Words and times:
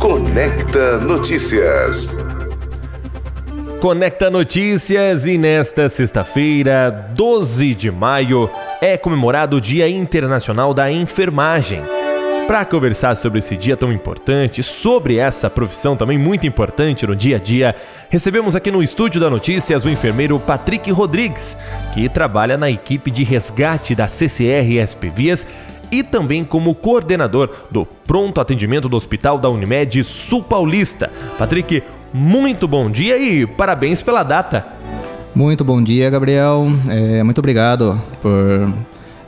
Conecta 0.00 0.98
Notícias. 0.98 2.18
Conecta 3.82 4.30
Notícias 4.30 5.26
e 5.26 5.36
nesta 5.36 5.90
sexta-feira, 5.90 7.10
12 7.14 7.74
de 7.74 7.90
maio, 7.90 8.48
é 8.80 8.96
comemorado 8.96 9.58
o 9.58 9.60
Dia 9.60 9.90
Internacional 9.90 10.72
da 10.72 10.90
Enfermagem. 10.90 11.82
Para 12.46 12.64
conversar 12.64 13.14
sobre 13.14 13.40
esse 13.40 13.58
dia 13.58 13.76
tão 13.76 13.92
importante, 13.92 14.62
sobre 14.62 15.18
essa 15.18 15.50
profissão 15.50 15.94
também 15.94 16.16
muito 16.16 16.46
importante 16.46 17.06
no 17.06 17.14
dia 17.14 17.36
a 17.36 17.38
dia, 17.38 17.76
recebemos 18.08 18.56
aqui 18.56 18.70
no 18.70 18.82
estúdio 18.82 19.20
da 19.20 19.28
Notícias 19.28 19.84
o 19.84 19.90
enfermeiro 19.90 20.40
Patrick 20.40 20.90
Rodrigues, 20.90 21.54
que 21.92 22.08
trabalha 22.08 22.56
na 22.56 22.70
equipe 22.70 23.10
de 23.10 23.22
resgate 23.22 23.94
da 23.94 24.08
CCR 24.08 24.80
SP 24.80 25.12
Vias 25.14 25.46
e 25.90 26.02
também 26.02 26.44
como 26.44 26.74
coordenador 26.74 27.50
do 27.70 27.84
pronto 27.84 28.40
atendimento 28.40 28.88
do 28.88 28.96
Hospital 28.96 29.38
da 29.38 29.48
Unimed 29.48 30.04
Sul 30.04 30.42
Paulista. 30.42 31.10
Patrick, 31.38 31.82
muito 32.12 32.66
bom 32.66 32.90
dia 32.90 33.18
e 33.18 33.46
parabéns 33.46 34.02
pela 34.02 34.22
data. 34.22 34.66
Muito 35.34 35.64
bom 35.64 35.82
dia, 35.82 36.10
Gabriel. 36.10 36.66
É, 36.88 37.22
muito 37.22 37.38
obrigado 37.38 38.00
por 38.20 38.72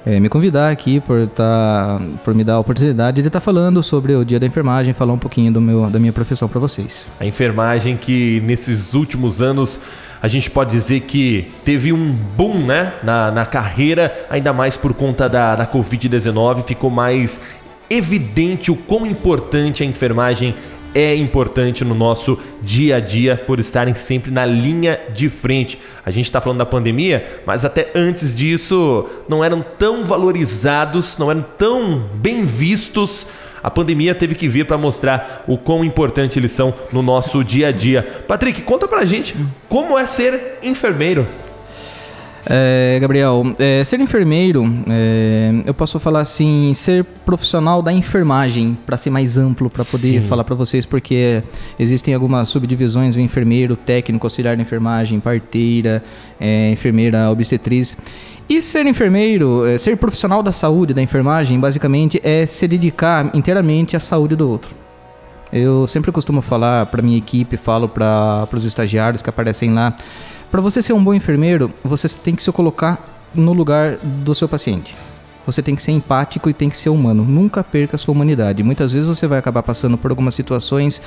é, 0.04 0.18
me 0.18 0.28
convidar 0.28 0.70
aqui, 0.70 1.00
por, 1.00 1.28
tá, 1.28 2.00
por 2.24 2.34
me 2.34 2.42
dar 2.42 2.54
a 2.54 2.58
oportunidade 2.58 3.22
de 3.22 3.28
estar 3.28 3.38
tá 3.38 3.44
falando 3.44 3.82
sobre 3.82 4.14
o 4.14 4.24
Dia 4.24 4.40
da 4.40 4.46
Enfermagem, 4.46 4.92
falar 4.92 5.12
um 5.12 5.18
pouquinho 5.18 5.52
do 5.52 5.60
meu, 5.60 5.88
da 5.88 5.98
minha 5.98 6.12
profissão 6.12 6.48
para 6.48 6.58
vocês. 6.58 7.06
A 7.20 7.24
enfermagem 7.24 7.96
que 7.96 8.40
nesses 8.44 8.94
últimos 8.94 9.40
anos 9.40 9.78
a 10.22 10.28
gente 10.28 10.48
pode 10.48 10.70
dizer 10.70 11.00
que 11.00 11.50
teve 11.64 11.92
um 11.92 12.12
boom 12.12 12.64
né, 12.64 12.92
na, 13.02 13.32
na 13.32 13.44
carreira, 13.44 14.24
ainda 14.30 14.52
mais 14.52 14.76
por 14.76 14.94
conta 14.94 15.28
da, 15.28 15.56
da 15.56 15.66
Covid-19, 15.66 16.64
ficou 16.64 16.88
mais 16.88 17.40
evidente 17.90 18.70
o 18.70 18.76
quão 18.76 19.04
importante 19.04 19.82
a 19.82 19.86
enfermagem 19.86 20.54
é 20.94 21.16
importante 21.16 21.84
no 21.84 21.94
nosso 21.94 22.38
dia 22.62 22.96
a 22.96 23.00
dia 23.00 23.36
por 23.36 23.58
estarem 23.58 23.94
sempre 23.94 24.30
na 24.30 24.46
linha 24.46 25.00
de 25.12 25.28
frente. 25.28 25.78
A 26.04 26.10
gente 26.10 26.26
está 26.26 26.40
falando 26.40 26.58
da 26.58 26.66
pandemia, 26.66 27.40
mas 27.44 27.64
até 27.64 27.90
antes 27.92 28.32
disso 28.32 29.08
não 29.28 29.42
eram 29.42 29.64
tão 29.76 30.04
valorizados, 30.04 31.18
não 31.18 31.30
eram 31.30 31.44
tão 31.58 31.98
bem 32.14 32.44
vistos. 32.44 33.26
A 33.62 33.70
pandemia 33.70 34.14
teve 34.14 34.34
que 34.34 34.48
vir 34.48 34.66
para 34.66 34.76
mostrar 34.76 35.44
o 35.46 35.56
quão 35.56 35.84
importante 35.84 36.38
eles 36.38 36.52
são 36.52 36.74
no 36.92 37.02
nosso 37.02 37.44
dia 37.44 37.68
a 37.68 37.72
dia. 37.72 38.24
Patrick, 38.26 38.62
conta 38.62 38.88
pra 38.88 39.04
gente 39.04 39.34
como 39.68 39.98
é 39.98 40.06
ser 40.06 40.58
enfermeiro. 40.62 41.26
É, 42.44 42.98
Gabriel, 43.00 43.54
é, 43.58 43.84
ser 43.84 44.00
enfermeiro, 44.00 44.64
é, 44.88 45.62
eu 45.64 45.72
posso 45.72 46.00
falar 46.00 46.20
assim, 46.20 46.72
ser 46.74 47.04
profissional 47.04 47.80
da 47.80 47.92
enfermagem, 47.92 48.76
para 48.84 48.96
ser 48.96 49.10
mais 49.10 49.38
amplo, 49.38 49.70
para 49.70 49.84
poder 49.84 50.20
Sim. 50.20 50.26
falar 50.26 50.42
para 50.42 50.56
vocês, 50.56 50.84
porque 50.84 51.42
existem 51.78 52.14
algumas 52.14 52.48
subdivisões: 52.48 53.14
o 53.14 53.20
enfermeiro, 53.20 53.76
técnico, 53.76 54.26
auxiliar 54.26 54.56
de 54.56 54.62
enfermagem, 54.62 55.20
parteira, 55.20 56.02
é, 56.40 56.70
enfermeira, 56.72 57.30
obstetriz. 57.30 57.96
E 58.48 58.60
ser 58.60 58.86
enfermeiro, 58.86 59.64
é, 59.64 59.78
ser 59.78 59.96
profissional 59.96 60.42
da 60.42 60.50
saúde, 60.52 60.92
da 60.92 61.00
enfermagem, 61.00 61.60
basicamente 61.60 62.20
é 62.24 62.44
se 62.44 62.66
dedicar 62.66 63.30
inteiramente 63.34 63.96
à 63.96 64.00
saúde 64.00 64.34
do 64.34 64.48
outro. 64.48 64.82
Eu 65.52 65.86
sempre 65.86 66.10
costumo 66.10 66.40
falar 66.40 66.86
para 66.86 67.02
minha 67.02 67.18
equipe, 67.18 67.56
falo 67.56 67.86
para 67.88 68.48
os 68.52 68.64
estagiários 68.64 69.20
que 69.22 69.28
aparecem 69.28 69.72
lá 69.72 69.94
para 70.52 70.60
você 70.60 70.82
ser 70.82 70.92
um 70.92 71.02
bom 71.02 71.14
enfermeiro, 71.14 71.72
você 71.82 72.06
tem 72.06 72.34
que 72.34 72.42
se 72.42 72.52
colocar 72.52 73.02
no 73.34 73.54
lugar 73.54 73.96
do 73.96 74.34
seu 74.34 74.46
paciente. 74.46 74.94
Você 75.46 75.62
tem 75.62 75.74
que 75.74 75.82
ser 75.82 75.92
empático 75.92 76.50
e 76.50 76.52
tem 76.52 76.68
que 76.68 76.76
ser 76.76 76.90
humano. 76.90 77.24
Nunca 77.24 77.64
perca 77.64 77.96
a 77.96 77.98
sua 77.98 78.12
humanidade. 78.12 78.62
Muitas 78.62 78.92
vezes 78.92 79.08
você 79.08 79.26
vai 79.26 79.38
acabar 79.38 79.62
passando 79.62 79.96
por 79.96 80.10
algumas 80.10 80.34
situações 80.34 81.00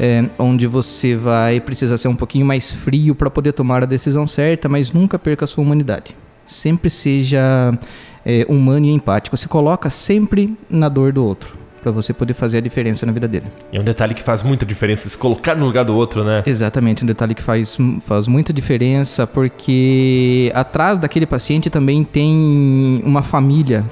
é, 0.00 0.24
onde 0.36 0.66
você 0.66 1.14
vai 1.14 1.60
precisar 1.60 1.98
ser 1.98 2.08
um 2.08 2.16
pouquinho 2.16 2.44
mais 2.44 2.72
frio 2.72 3.14
para 3.14 3.30
poder 3.30 3.52
tomar 3.52 3.84
a 3.84 3.86
decisão 3.86 4.26
certa, 4.26 4.68
mas 4.68 4.90
nunca 4.90 5.20
perca 5.20 5.44
a 5.44 5.48
sua 5.48 5.62
humanidade. 5.62 6.16
Sempre 6.44 6.90
seja 6.90 7.78
é, 8.26 8.44
humano 8.48 8.86
e 8.86 8.90
empático. 8.90 9.36
Se 9.36 9.46
coloca 9.46 9.88
sempre 9.88 10.58
na 10.68 10.88
dor 10.88 11.12
do 11.12 11.24
outro 11.24 11.59
para 11.80 11.90
você 11.90 12.12
poder 12.12 12.34
fazer 12.34 12.58
a 12.58 12.60
diferença 12.60 13.06
na 13.06 13.12
vida 13.12 13.26
dele. 13.26 13.46
E 13.72 13.76
é 13.76 13.80
um 13.80 13.84
detalhe 13.84 14.14
que 14.14 14.22
faz 14.22 14.42
muita 14.42 14.66
diferença, 14.66 15.08
se 15.08 15.16
colocar 15.16 15.54
no 15.54 15.66
lugar 15.66 15.84
do 15.84 15.94
outro, 15.94 16.24
né? 16.24 16.42
Exatamente, 16.46 17.04
um 17.04 17.06
detalhe 17.06 17.34
que 17.34 17.42
faz, 17.42 17.76
faz 18.06 18.26
muita 18.26 18.52
diferença, 18.52 19.26
porque 19.26 20.50
atrás 20.54 20.98
daquele 20.98 21.26
paciente 21.26 21.70
também 21.70 22.04
tem 22.04 23.02
uma 23.04 23.22
família, 23.22 23.84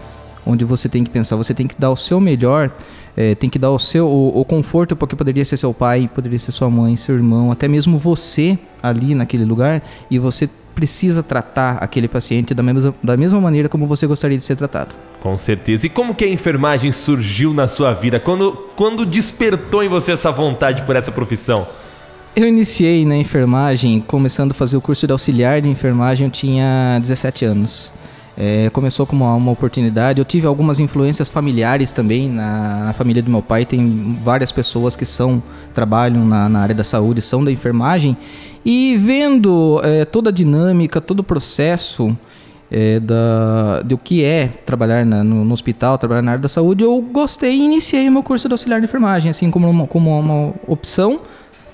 onde 0.45 0.65
você 0.65 0.89
tem 0.89 1.05
que 1.05 1.11
pensar, 1.11 1.37
você 1.37 1.55
tem 1.55 1.67
que 1.67 1.75
dar 1.79 1.91
o 1.91 1.97
seu 1.97 2.21
melhor, 2.21 2.71
é, 3.19 3.35
tem 3.35 3.51
que 3.51 3.59
dar 3.59 3.73
o 3.73 3.81
seu 3.81 4.07
o, 4.07 4.41
o, 4.41 4.45
conforto, 4.45 4.95
porque 4.95 5.17
poderia 5.17 5.45
ser 5.45 5.57
seu 5.57 5.75
pai, 5.75 6.09
poderia 6.15 6.39
ser 6.39 6.53
sua 6.53 6.71
mãe, 6.71 6.97
seu 6.97 7.17
irmão, 7.17 7.51
até 7.51 7.67
mesmo 7.67 7.99
você 7.99 8.57
ali 8.81 9.13
naquele 9.13 9.45
lugar, 9.45 9.83
e 10.09 10.21
você 10.21 10.49
precisa 10.73 11.21
tratar 11.21 11.79
aquele 11.81 12.07
paciente 12.07 12.55
da 12.55 12.63
mesma, 12.63 12.95
da 13.03 13.17
mesma 13.17 13.41
maneira 13.41 13.69
como 13.69 13.89
você 13.89 14.07
gostaria 14.07 14.39
de 14.39 14.45
ser 14.45 14.55
tratado. 14.55 14.93
Com 15.21 15.37
certeza. 15.37 15.85
E 15.89 15.91
como 15.91 16.15
que 16.15 16.25
a 16.25 16.29
enfermagem 16.29 16.93
surgiu 16.93 17.53
na 17.53 17.67
sua 17.67 17.93
vida? 17.93 18.21
Quando, 18.21 18.53
quando 18.77 19.05
despertou 19.05 19.83
em 19.83 19.89
você 19.89 20.13
essa 20.13 20.31
vontade 20.31 20.83
por 20.83 20.95
essa 20.95 21.11
profissão? 21.11 21.67
Eu 22.37 22.47
iniciei 22.47 23.05
na 23.05 23.17
enfermagem, 23.17 24.01
começando 24.01 24.53
a 24.53 24.55
fazer 24.55 24.77
o 24.77 24.81
curso 24.81 25.09
de 25.09 25.13
auxiliar 25.13 25.61
de 25.61 25.69
enfermagem, 25.69 26.29
eu 26.29 26.31
tinha 26.31 27.01
17 27.01 27.45
anos. 27.45 27.91
É, 28.41 28.71
começou 28.71 29.05
como 29.05 29.25
uma, 29.25 29.51
oportunidade. 29.51 30.21
Eu 30.21 30.25
tive 30.25 30.47
algumas 30.47 30.79
influências 30.79 31.29
familiares 31.29 31.91
também. 31.91 32.29
Na, 32.29 32.85
na, 32.85 32.93
família 32.93 33.21
do 33.21 33.29
meu 33.29 33.43
pai 33.43 33.67
tem 33.67 34.17
várias 34.23 34.53
pessoas 34.53 34.95
que 34.95 35.05
são 35.05 35.43
trabalham 35.75 36.25
na, 36.25 36.49
na 36.49 36.61
área 36.61 36.75
da 36.75 36.85
saúde, 36.85 37.21
são 37.21 37.45
da 37.45 37.51
enfermagem. 37.51 38.17
E 38.65 38.97
vendo 38.97 39.81
é, 39.83 40.05
toda 40.05 40.31
a 40.31 40.33
dinâmica, 40.33 41.01
todo 41.01 41.19
o 41.19 41.25
processo 41.25 42.17
é, 42.71 43.01
da, 43.01 43.83
do 43.83 43.99
que 43.99 44.23
é 44.23 44.47
trabalhar 44.47 45.05
na, 45.05 45.25
no, 45.25 45.45
no, 45.45 45.53
hospital, 45.53 45.99
trabalhar 45.99 46.23
na 46.23 46.33
área 46.33 46.43
da 46.43 46.49
saúde, 46.49 46.85
eu 46.85 47.01
gostei 47.01 47.57
e 47.57 47.65
iniciei 47.65 48.09
o 48.09 48.13
meu 48.13 48.23
curso 48.23 48.47
de 48.47 48.55
auxiliar 48.55 48.79
de 48.79 48.87
enfermagem, 48.87 49.31
assim 49.31 49.51
como 49.51 49.69
uma, 49.69 49.85
como 49.85 50.17
uma 50.17 50.55
opção. 50.65 51.21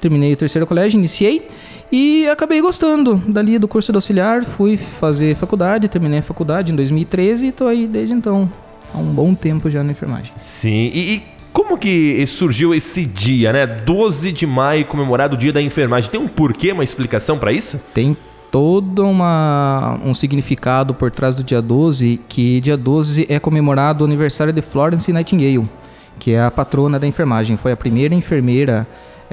Terminei 0.05 0.35
o 0.35 0.37
terceiro 0.37 0.67
colégio, 0.67 0.99
iniciei. 0.99 1.49
E 1.91 2.29
acabei 2.29 2.61
gostando 2.61 3.17
dali 3.27 3.59
do 3.59 3.67
curso 3.67 3.91
de 3.91 3.97
auxiliar, 3.97 4.45
fui 4.45 4.77
fazer 4.77 5.35
faculdade, 5.35 5.89
terminei 5.89 6.19
a 6.19 6.23
faculdade 6.23 6.75
em 6.75 6.77
2013 6.77 7.47
e 7.47 7.49
estou 7.49 7.69
aí 7.69 7.87
desde 7.87 8.13
então, 8.13 8.53
há 8.93 8.99
um 8.99 9.15
bom 9.15 9.35
tempo 9.35 9.71
já 9.71 9.83
na 9.83 9.93
enfermagem. 9.93 10.31
Sim, 10.39 10.91
e, 10.93 11.15
e 11.15 11.23
como 11.55 11.79
que 11.79 12.23
surgiu 12.27 12.75
esse 12.75 13.07
dia, 13.07 13.51
né? 13.51 13.67
12 13.67 14.31
de 14.31 14.47
maio, 14.47 14.85
comemorado 14.85 15.37
o 15.37 15.39
Dia 15.39 15.55
da 15.55 15.63
Enfermagem. 15.63 16.11
Tem 16.11 16.21
um 16.21 16.29
porquê, 16.29 16.71
uma 16.71 16.85
explicação 16.85 17.39
para 17.39 17.51
isso? 17.51 17.81
Tem 17.95 18.15
todo 18.51 19.09
uma, 19.09 19.99
um 20.05 20.13
significado 20.13 20.93
por 20.93 21.11
trás 21.11 21.35
do 21.35 21.43
dia 21.43 21.63
12, 21.63 22.21
que 22.29 22.61
dia 22.61 22.77
12 22.77 23.25
é 23.31 23.41
comemorado 23.41 24.05
o 24.05 24.07
aniversário 24.07 24.53
de 24.53 24.61
Florence 24.61 25.11
Nightingale, 25.11 25.67
que 26.19 26.33
é 26.33 26.43
a 26.43 26.51
patrona 26.51 27.01
da 27.01 27.07
enfermagem. 27.07 27.57
Foi 27.57 27.73
a 27.73 27.77
primeira 27.77 28.15
enfermeira 28.15 28.87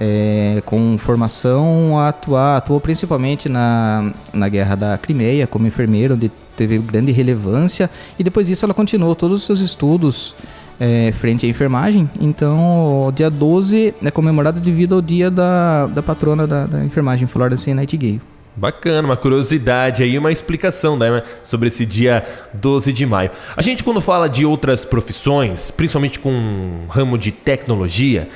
é, 0.04 0.64
com 0.66 0.98
formação 0.98 2.00
a 2.00 2.08
atuar, 2.08 2.58
atuou 2.58 2.82
principalmente 2.82 3.48
na, 3.48 4.12
na 4.34 4.50
guerra 4.50 4.74
da 4.74 4.98
Crimeia 4.98 5.46
como 5.46 5.68
enfermeira, 5.68 6.16
onde 6.16 6.32
teve 6.58 6.80
grande 6.80 7.12
relevância, 7.12 7.88
e 8.18 8.24
depois 8.24 8.48
disso 8.48 8.66
ela 8.66 8.74
continuou 8.74 9.14
todos 9.14 9.42
os 9.42 9.46
seus 9.46 9.60
estudos 9.60 10.36
é, 10.80 11.12
frente 11.12 11.46
à 11.46 11.50
enfermagem. 11.50 12.10
Então, 12.20 13.06
o 13.08 13.12
dia 13.12 13.30
12 13.30 13.94
é 14.04 14.10
comemorado 14.10 14.60
devido 14.60 14.96
ao 14.96 15.04
dia 15.04 15.30
da, 15.30 15.86
da 15.86 16.02
patrona 16.02 16.48
da, 16.48 16.66
da 16.66 16.84
enfermagem, 16.84 17.28
Florence 17.28 17.72
Nightingale. 17.72 18.20
Bacana, 18.56 19.08
uma 19.08 19.16
curiosidade 19.16 20.02
aí, 20.02 20.18
uma 20.18 20.32
explicação 20.32 20.98
né, 20.98 21.22
sobre 21.44 21.68
esse 21.68 21.86
dia 21.86 22.26
12 22.56 22.92
de 22.92 23.06
maio. 23.06 23.30
A 23.56 23.62
gente, 23.62 23.84
quando 23.84 24.02
fala 24.02 24.28
de 24.28 24.48
outras 24.48 24.84
profissões, 24.84 25.70
principalmente 25.70 26.20
com 26.20 26.32
um 26.32 26.86
ramo 26.90 27.20
de 27.20 27.32
tecnologia, 27.32 28.28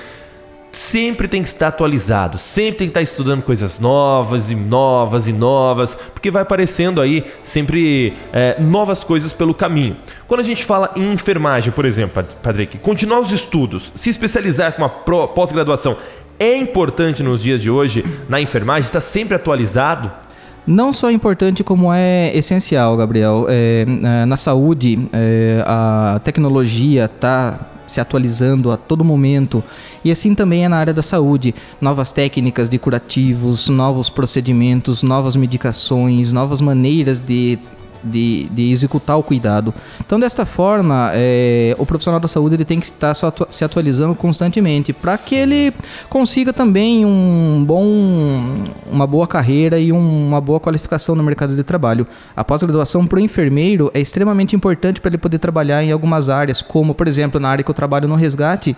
sempre 0.78 1.28
tem 1.28 1.42
que 1.42 1.48
estar 1.48 1.68
atualizado, 1.68 2.38
sempre 2.38 2.80
tem 2.80 2.88
que 2.88 2.92
estar 2.92 3.02
estudando 3.02 3.42
coisas 3.42 3.80
novas 3.80 4.52
e 4.52 4.56
novas 4.56 5.28
e 5.28 5.34
novas, 5.34 5.96
porque 5.96 6.30
vai 6.30 6.42
aparecendo 6.42 7.00
aí 7.00 7.24
sempre 7.44 8.14
é, 8.34 8.60
novas 8.60 9.04
coisas 9.04 9.32
pelo 9.32 9.54
caminho. 9.54 9.96
Quando 10.28 10.42
a 10.42 10.44
gente 10.44 10.66
fala 10.66 10.92
em 10.96 11.14
enfermagem, 11.14 11.72
por 11.72 11.86
exemplo, 11.86 12.26
Patrick, 12.42 12.78
continuar 12.80 13.20
os 13.20 13.32
estudos, 13.32 13.92
se 13.96 14.10
especializar 14.10 14.74
com 14.74 14.82
uma 14.82 14.90
pós-graduação, 14.90 15.98
é 16.38 16.56
importante 16.58 17.24
nos 17.24 17.42
dias 17.42 17.62
de 17.62 17.70
hoje 17.70 18.04
na 18.28 18.42
enfermagem, 18.42 18.86
está 18.86 19.00
sempre 19.00 19.36
atualizado? 19.36 20.12
Não 20.68 20.92
só 20.92 21.12
importante 21.12 21.64
como 21.64 21.94
é 21.94 22.36
essencial, 22.36 22.98
Gabriel. 22.98 23.46
É, 23.48 23.86
na 24.28 24.36
saúde, 24.36 25.08
é, 25.14 25.64
a 25.66 26.20
tecnologia 26.24 27.06
está 27.06 27.75
se 27.88 28.00
atualizando 28.00 28.72
a 28.72 28.78
todo 28.78 29.04
momento. 29.04 29.64
E 30.04 30.12
assim 30.12 30.36
também 30.36 30.66
é 30.66 30.70
na 30.70 30.78
área 30.78 30.94
da 30.94 31.04
saúde. 31.04 31.54
Novas 31.80 32.12
técnicas 32.12 32.70
de 32.70 32.78
curativos, 32.78 33.70
novos 33.70 34.10
procedimentos, 34.10 35.04
novas 35.04 35.36
medicações, 35.36 36.32
novas 36.32 36.62
maneiras 36.62 37.20
de 37.20 37.60
de, 38.06 38.48
de 38.52 38.72
executar 38.72 39.18
o 39.18 39.24
cuidado. 39.24 39.74
Então, 40.00 40.20
desta 40.20 40.46
forma, 40.46 41.12
é, 41.14 41.76
o 41.78 41.86
profissional 41.86 42.20
da 42.20 42.28
saúde 42.28 42.56
ele 42.56 42.66
tem 42.66 42.80
que 42.80 42.86
estar 42.86 43.14
se 43.14 43.66
atualizando 43.66 44.14
constantemente 44.16 44.94
para 44.94 45.18
que 45.18 45.36
ele 45.36 45.74
consiga 46.10 46.54
também 46.54 47.06
um 47.06 47.64
bom, 47.66 47.84
uma 48.92 49.08
boa 49.08 49.28
carreira 49.28 49.80
e 49.80 49.92
uma 49.92 50.40
boa 50.40 50.60
qualificação 50.60 51.16
no 51.16 51.24
mercado 51.24 51.56
de 51.56 51.64
trabalho. 51.64 52.08
A 52.36 52.44
pós-graduação 52.44 53.08
para 53.08 53.18
o 53.18 53.22
enfermeiro 53.22 53.90
é 53.94 54.00
extremamente 54.00 54.56
importante 54.56 55.02
para 55.02 55.10
ele 55.10 55.18
poder 55.18 55.40
trabalhar 55.40 55.84
em 55.84 55.92
algumas 55.92 56.30
áreas, 56.30 56.62
como, 56.62 56.94
por 56.94 57.08
exemplo, 57.08 57.40
na 57.40 57.50
área 57.50 57.64
que 57.64 57.70
eu 57.70 57.76
trabalho 57.76 58.08
no 58.08 58.16
resgate, 58.16 58.76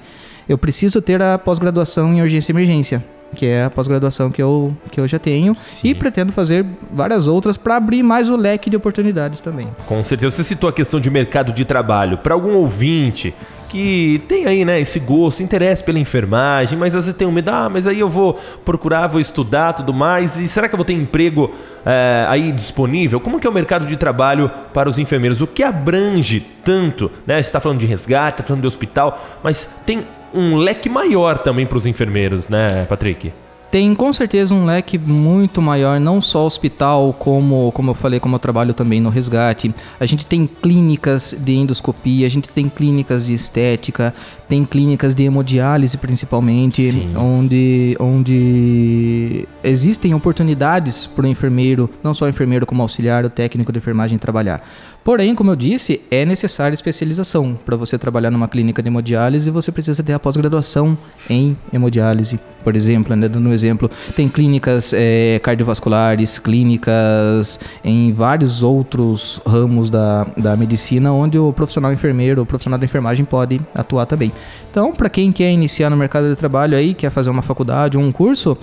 eu 0.47 0.57
preciso 0.57 1.01
ter 1.01 1.21
a 1.21 1.38
pós-graduação 1.38 2.13
em 2.13 2.21
urgência 2.21 2.51
e 2.51 2.53
emergência 2.53 3.17
que 3.35 3.45
é 3.45 3.65
a 3.65 3.69
pós-graduação 3.69 4.31
que 4.31 4.41
eu, 4.41 4.75
que 4.91 5.00
eu 5.00 5.07
já 5.07 5.19
tenho, 5.19 5.56
Sim. 5.56 5.89
e 5.89 5.95
pretendo 5.95 6.31
fazer 6.31 6.65
várias 6.91 7.27
outras 7.27 7.57
para 7.57 7.75
abrir 7.75 8.03
mais 8.03 8.29
o 8.29 8.35
leque 8.35 8.69
de 8.69 8.75
oportunidades 8.77 9.41
também. 9.41 9.68
Com 9.85 10.01
certeza. 10.03 10.35
Você 10.35 10.44
citou 10.44 10.69
a 10.69 10.74
questão 10.74 11.00
de 11.00 11.09
mercado 11.09 11.51
de 11.51 11.65
trabalho. 11.65 12.18
Para 12.18 12.33
algum 12.33 12.53
ouvinte 12.56 13.33
que 13.68 14.24
tem 14.27 14.45
aí, 14.45 14.63
né, 14.63 14.79
esse 14.79 15.00
gosto, 15.00 15.44
interesse 15.44 15.83
pela 15.83 16.00
enfermagem, 16.00 16.77
mas 16.77 16.95
às 16.95 17.06
vezes 17.06 17.18
tem 17.18 17.27
um 17.27 17.31
medo, 17.31 17.50
ah, 17.50 17.69
mas 17.69 17.85
aí 17.85 18.00
eu 18.00 18.09
vou 18.09 18.39
procurar, 18.63 19.07
vou 19.07 19.19
estudar, 19.19 19.73
tudo 19.73 19.94
mais, 19.94 20.38
e 20.38 20.47
será 20.47 20.68
que 20.68 20.73
eu 20.73 20.77
vou 20.77 20.85
ter 20.85 20.94
emprego 20.94 21.53
é, 21.85 22.25
aí 22.30 22.51
disponível? 22.51 23.19
Como 23.19 23.39
que 23.39 23.45
é 23.45 23.50
o 23.50 23.53
mercado 23.53 23.85
de 23.85 23.97
trabalho 23.97 24.50
para 24.73 24.88
os 24.88 24.97
enfermeiros? 24.97 25.41
O 25.41 25.47
que 25.47 25.63
abrange 25.63 26.39
tanto, 26.63 27.12
né, 27.25 27.35
você 27.35 27.50
está 27.50 27.59
falando 27.59 27.80
de 27.80 27.85
resgate, 27.85 28.35
está 28.35 28.44
falando 28.44 28.62
de 28.62 28.68
hospital, 28.68 29.21
mas 29.44 29.69
tem 29.85 30.06
um 30.33 30.56
leque 30.56 30.89
maior 30.89 31.39
também 31.39 31.65
para 31.65 31.77
os 31.77 31.85
enfermeiros, 31.85 32.47
né, 32.47 32.85
Patrick? 32.85 33.31
Tem 33.69 33.94
com 33.94 34.13
certeza 34.13 34.56
um 34.56 34.65
leque 34.65 34.97
muito 34.97 35.62
maior, 35.62 36.00
não 36.00 36.21
só 36.21 36.45
hospital, 36.45 37.13
como, 37.19 37.69
como 37.74 37.91
eu 37.91 37.94
falei, 37.94 38.18
como 38.18 38.35
eu 38.35 38.39
trabalho 38.39 38.74
também 38.74 39.01
no 39.01 39.09
resgate. 39.09 39.75
A 40.00 40.06
gente 40.06 40.25
tem 40.25 40.47
clínicas 40.47 41.35
de 41.38 41.53
endoscopia, 41.53 42.25
a 42.25 42.29
gente 42.29 42.47
tem 42.47 42.69
clínicas 42.69 43.25
de 43.25 43.33
estética, 43.33 44.13
tem 44.47 44.63
clínicas 44.63 45.13
de 45.13 45.24
hemodiálise 45.24 45.97
principalmente, 45.97 47.09
onde, 47.18 47.97
onde 48.00 49.45
existem 49.62 50.13
oportunidades 50.13 51.06
para 51.06 51.25
o 51.25 51.27
enfermeiro, 51.27 51.89
não 52.01 52.13
só 52.13 52.23
o 52.23 52.30
enfermeiro 52.30 52.65
como 52.65 52.81
auxiliar, 52.81 53.25
o 53.25 53.30
técnico 53.30 53.73
de 53.73 53.80
enfermagem 53.80 54.18
trabalhar. 54.18 54.65
Porém, 55.07 55.33
como 55.33 55.50
eu 55.51 55.56
disse, 55.56 56.01
é 56.12 56.25
necessária 56.25 56.74
especialização. 56.74 57.57
Para 57.65 57.77
você 57.77 57.98
trabalhar 57.98 58.30
numa 58.30 58.45
clínica 58.45 58.83
de 58.83 58.89
hemodiálise, 58.89 59.50
você 59.50 59.71
precisa 59.71 60.04
ter 60.04 60.12
a 60.12 60.19
pós-graduação 60.19 60.98
em 61.30 61.56
hemodiálise. 61.71 62.38
Por 62.62 62.75
exemplo, 62.75 63.15
né, 63.15 63.30
dando 63.30 63.48
um 63.48 63.54
exemplo, 63.54 63.89
tem 64.18 64.27
clínicas 64.27 64.94
é, 64.94 65.39
cardiovasculares, 65.42 66.38
clínicas 66.39 67.57
em 67.86 68.12
vários 68.12 68.62
outros 68.62 69.39
ramos 69.48 69.89
da, 69.89 70.25
da 70.36 70.57
medicina, 70.57 71.13
onde 71.13 71.39
o 71.39 71.54
profissional 71.54 71.94
enfermeiro, 71.94 72.42
o 72.42 72.45
profissional 72.45 72.77
da 72.77 72.83
enfermagem 72.83 73.24
pode 73.24 73.62
atuar 73.74 74.07
também. 74.07 74.33
Então, 74.69 74.92
para 74.92 75.07
quem 75.07 75.31
quer 75.31 75.54
iniciar 75.54 75.89
no 75.89 75.95
mercado 75.95 76.27
de 76.27 76.36
trabalho 76.36 76.75
aí, 76.75 76.94
quer 76.94 77.12
fazer 77.12 77.30
uma 77.30 77.42
faculdade 77.42 77.95
ou 77.95 78.04
um 78.04 78.12
curso, 78.12 78.57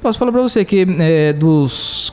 posso 0.00 0.16
falar 0.16 0.30
para 0.30 0.42
você 0.42 0.64
que 0.64 0.86
é, 1.00 1.32
dos 1.32 2.12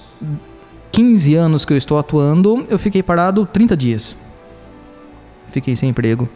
15 0.96 1.36
anos 1.36 1.66
que 1.66 1.74
eu 1.74 1.78
estou 1.78 2.00
atuando, 2.00 2.66
eu 2.70 2.80
fiquei 2.80 3.04
parado 3.04 3.46
30 3.46 3.76
dias. 3.76 4.16
Fiquei 5.52 5.76
sem 5.76 5.90
emprego. 5.90 6.30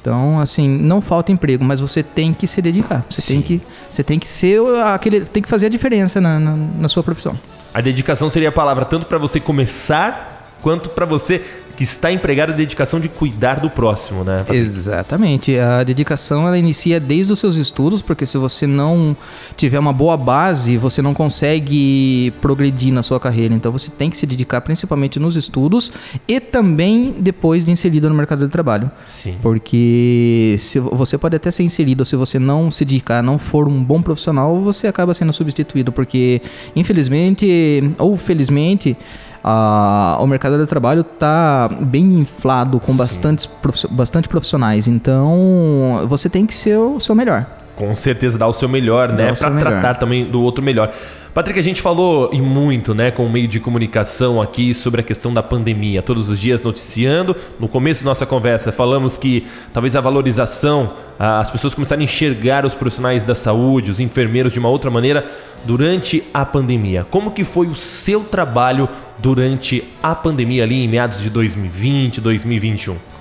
Então, 0.00 0.40
assim, 0.40 0.66
não 0.66 1.02
falta 1.02 1.30
emprego, 1.30 1.62
mas 1.62 1.80
você 1.80 2.02
tem 2.02 2.32
que 2.32 2.46
se 2.46 2.62
dedicar. 2.62 3.04
Você 3.10 3.20
tem 3.20 3.42
que, 3.42 3.60
você 3.90 4.02
tem 4.02 4.18
que 4.18 4.26
ser 4.26 4.58
aquele, 4.86 5.20
tem 5.20 5.42
que 5.42 5.48
fazer 5.50 5.66
a 5.66 5.68
diferença 5.68 6.18
na, 6.18 6.40
na, 6.40 6.56
na 6.56 6.88
sua 6.88 7.02
profissão. 7.02 7.38
A 7.74 7.82
dedicação 7.82 8.30
seria 8.30 8.48
a 8.48 8.52
palavra 8.52 8.86
tanto 8.86 9.04
para 9.04 9.18
você 9.18 9.38
começar 9.38 10.56
quanto 10.62 10.88
para 10.88 11.04
você 11.04 11.44
que 11.80 11.84
está 11.84 12.12
empregado 12.12 12.52
a 12.52 12.54
dedicação 12.54 13.00
de 13.00 13.08
cuidar 13.08 13.58
do 13.58 13.70
próximo, 13.70 14.22
né? 14.22 14.40
Patrick? 14.40 14.54
Exatamente. 14.54 15.58
A 15.58 15.82
dedicação 15.82 16.46
ela 16.46 16.58
inicia 16.58 17.00
desde 17.00 17.32
os 17.32 17.38
seus 17.38 17.56
estudos, 17.56 18.02
porque 18.02 18.26
se 18.26 18.36
você 18.36 18.66
não 18.66 19.16
tiver 19.56 19.78
uma 19.78 19.90
boa 19.90 20.14
base, 20.14 20.76
você 20.76 21.00
não 21.00 21.14
consegue 21.14 22.34
progredir 22.38 22.92
na 22.92 23.02
sua 23.02 23.18
carreira. 23.18 23.54
Então 23.54 23.72
você 23.72 23.90
tem 23.90 24.10
que 24.10 24.18
se 24.18 24.26
dedicar 24.26 24.60
principalmente 24.60 25.18
nos 25.18 25.36
estudos 25.36 25.90
e 26.28 26.38
também 26.38 27.14
depois 27.18 27.64
de 27.64 27.72
inserido 27.72 28.10
no 28.10 28.14
mercado 28.14 28.44
de 28.44 28.52
trabalho. 28.52 28.90
Sim. 29.08 29.36
Porque 29.40 30.56
se 30.58 30.78
você 30.78 31.16
pode 31.16 31.36
até 31.36 31.50
ser 31.50 31.62
inserido, 31.62 32.04
se 32.04 32.14
você 32.14 32.38
não 32.38 32.70
se 32.70 32.84
dedicar, 32.84 33.22
não 33.22 33.38
for 33.38 33.66
um 33.66 33.82
bom 33.82 34.02
profissional, 34.02 34.60
você 34.60 34.86
acaba 34.86 35.14
sendo 35.14 35.32
substituído, 35.32 35.90
porque 35.90 36.42
infelizmente 36.76 37.90
ou 37.96 38.18
felizmente 38.18 38.98
a, 39.42 40.18
o 40.20 40.26
mercado 40.26 40.58
de 40.58 40.66
trabalho 40.66 41.00
está 41.00 41.68
bem 41.80 42.20
inflado 42.20 42.78
com 42.80 42.94
bastantes, 42.94 43.48
bastante 43.90 44.28
profissionais. 44.28 44.88
Então, 44.88 46.06
você 46.08 46.28
tem 46.28 46.46
que 46.46 46.54
ser 46.54 46.76
o 46.76 47.00
seu 47.00 47.14
melhor. 47.14 47.46
Com 47.80 47.94
certeza, 47.94 48.36
dar 48.36 48.46
o 48.46 48.52
seu 48.52 48.68
melhor, 48.68 49.10
né? 49.10 49.32
Para 49.32 49.50
tratar 49.58 49.94
também 49.94 50.26
do 50.26 50.42
outro 50.42 50.62
melhor. 50.62 50.92
Patrick, 51.32 51.58
a 51.58 51.62
gente 51.62 51.80
falou 51.80 52.28
e 52.30 52.42
muito, 52.42 52.92
né, 52.92 53.10
com 53.10 53.24
o 53.24 53.30
meio 53.30 53.48
de 53.48 53.58
comunicação 53.58 54.42
aqui 54.42 54.74
sobre 54.74 55.00
a 55.00 55.04
questão 55.04 55.32
da 55.32 55.42
pandemia, 55.42 56.02
todos 56.02 56.28
os 56.28 56.38
dias 56.38 56.62
noticiando. 56.62 57.34
No 57.58 57.68
começo 57.68 58.04
da 58.04 58.10
nossa 58.10 58.26
conversa, 58.26 58.70
falamos 58.70 59.16
que 59.16 59.46
talvez 59.72 59.96
a 59.96 60.00
valorização, 60.00 60.92
as 61.18 61.48
pessoas 61.48 61.72
começarem 61.72 62.02
a 62.02 62.04
enxergar 62.04 62.66
os 62.66 62.74
profissionais 62.74 63.24
da 63.24 63.34
saúde, 63.34 63.90
os 63.90 63.98
enfermeiros 63.98 64.52
de 64.52 64.58
uma 64.58 64.68
outra 64.68 64.90
maneira 64.90 65.24
durante 65.64 66.22
a 66.34 66.44
pandemia. 66.44 67.06
Como 67.10 67.30
que 67.30 67.44
foi 67.44 67.68
o 67.68 67.74
seu 67.74 68.24
trabalho 68.24 68.86
durante 69.16 69.84
a 70.02 70.14
pandemia 70.14 70.64
ali 70.64 70.84
em 70.84 70.88
meados 70.88 71.18
de 71.22 71.30
2020, 71.30 72.20
2021? 72.20 73.19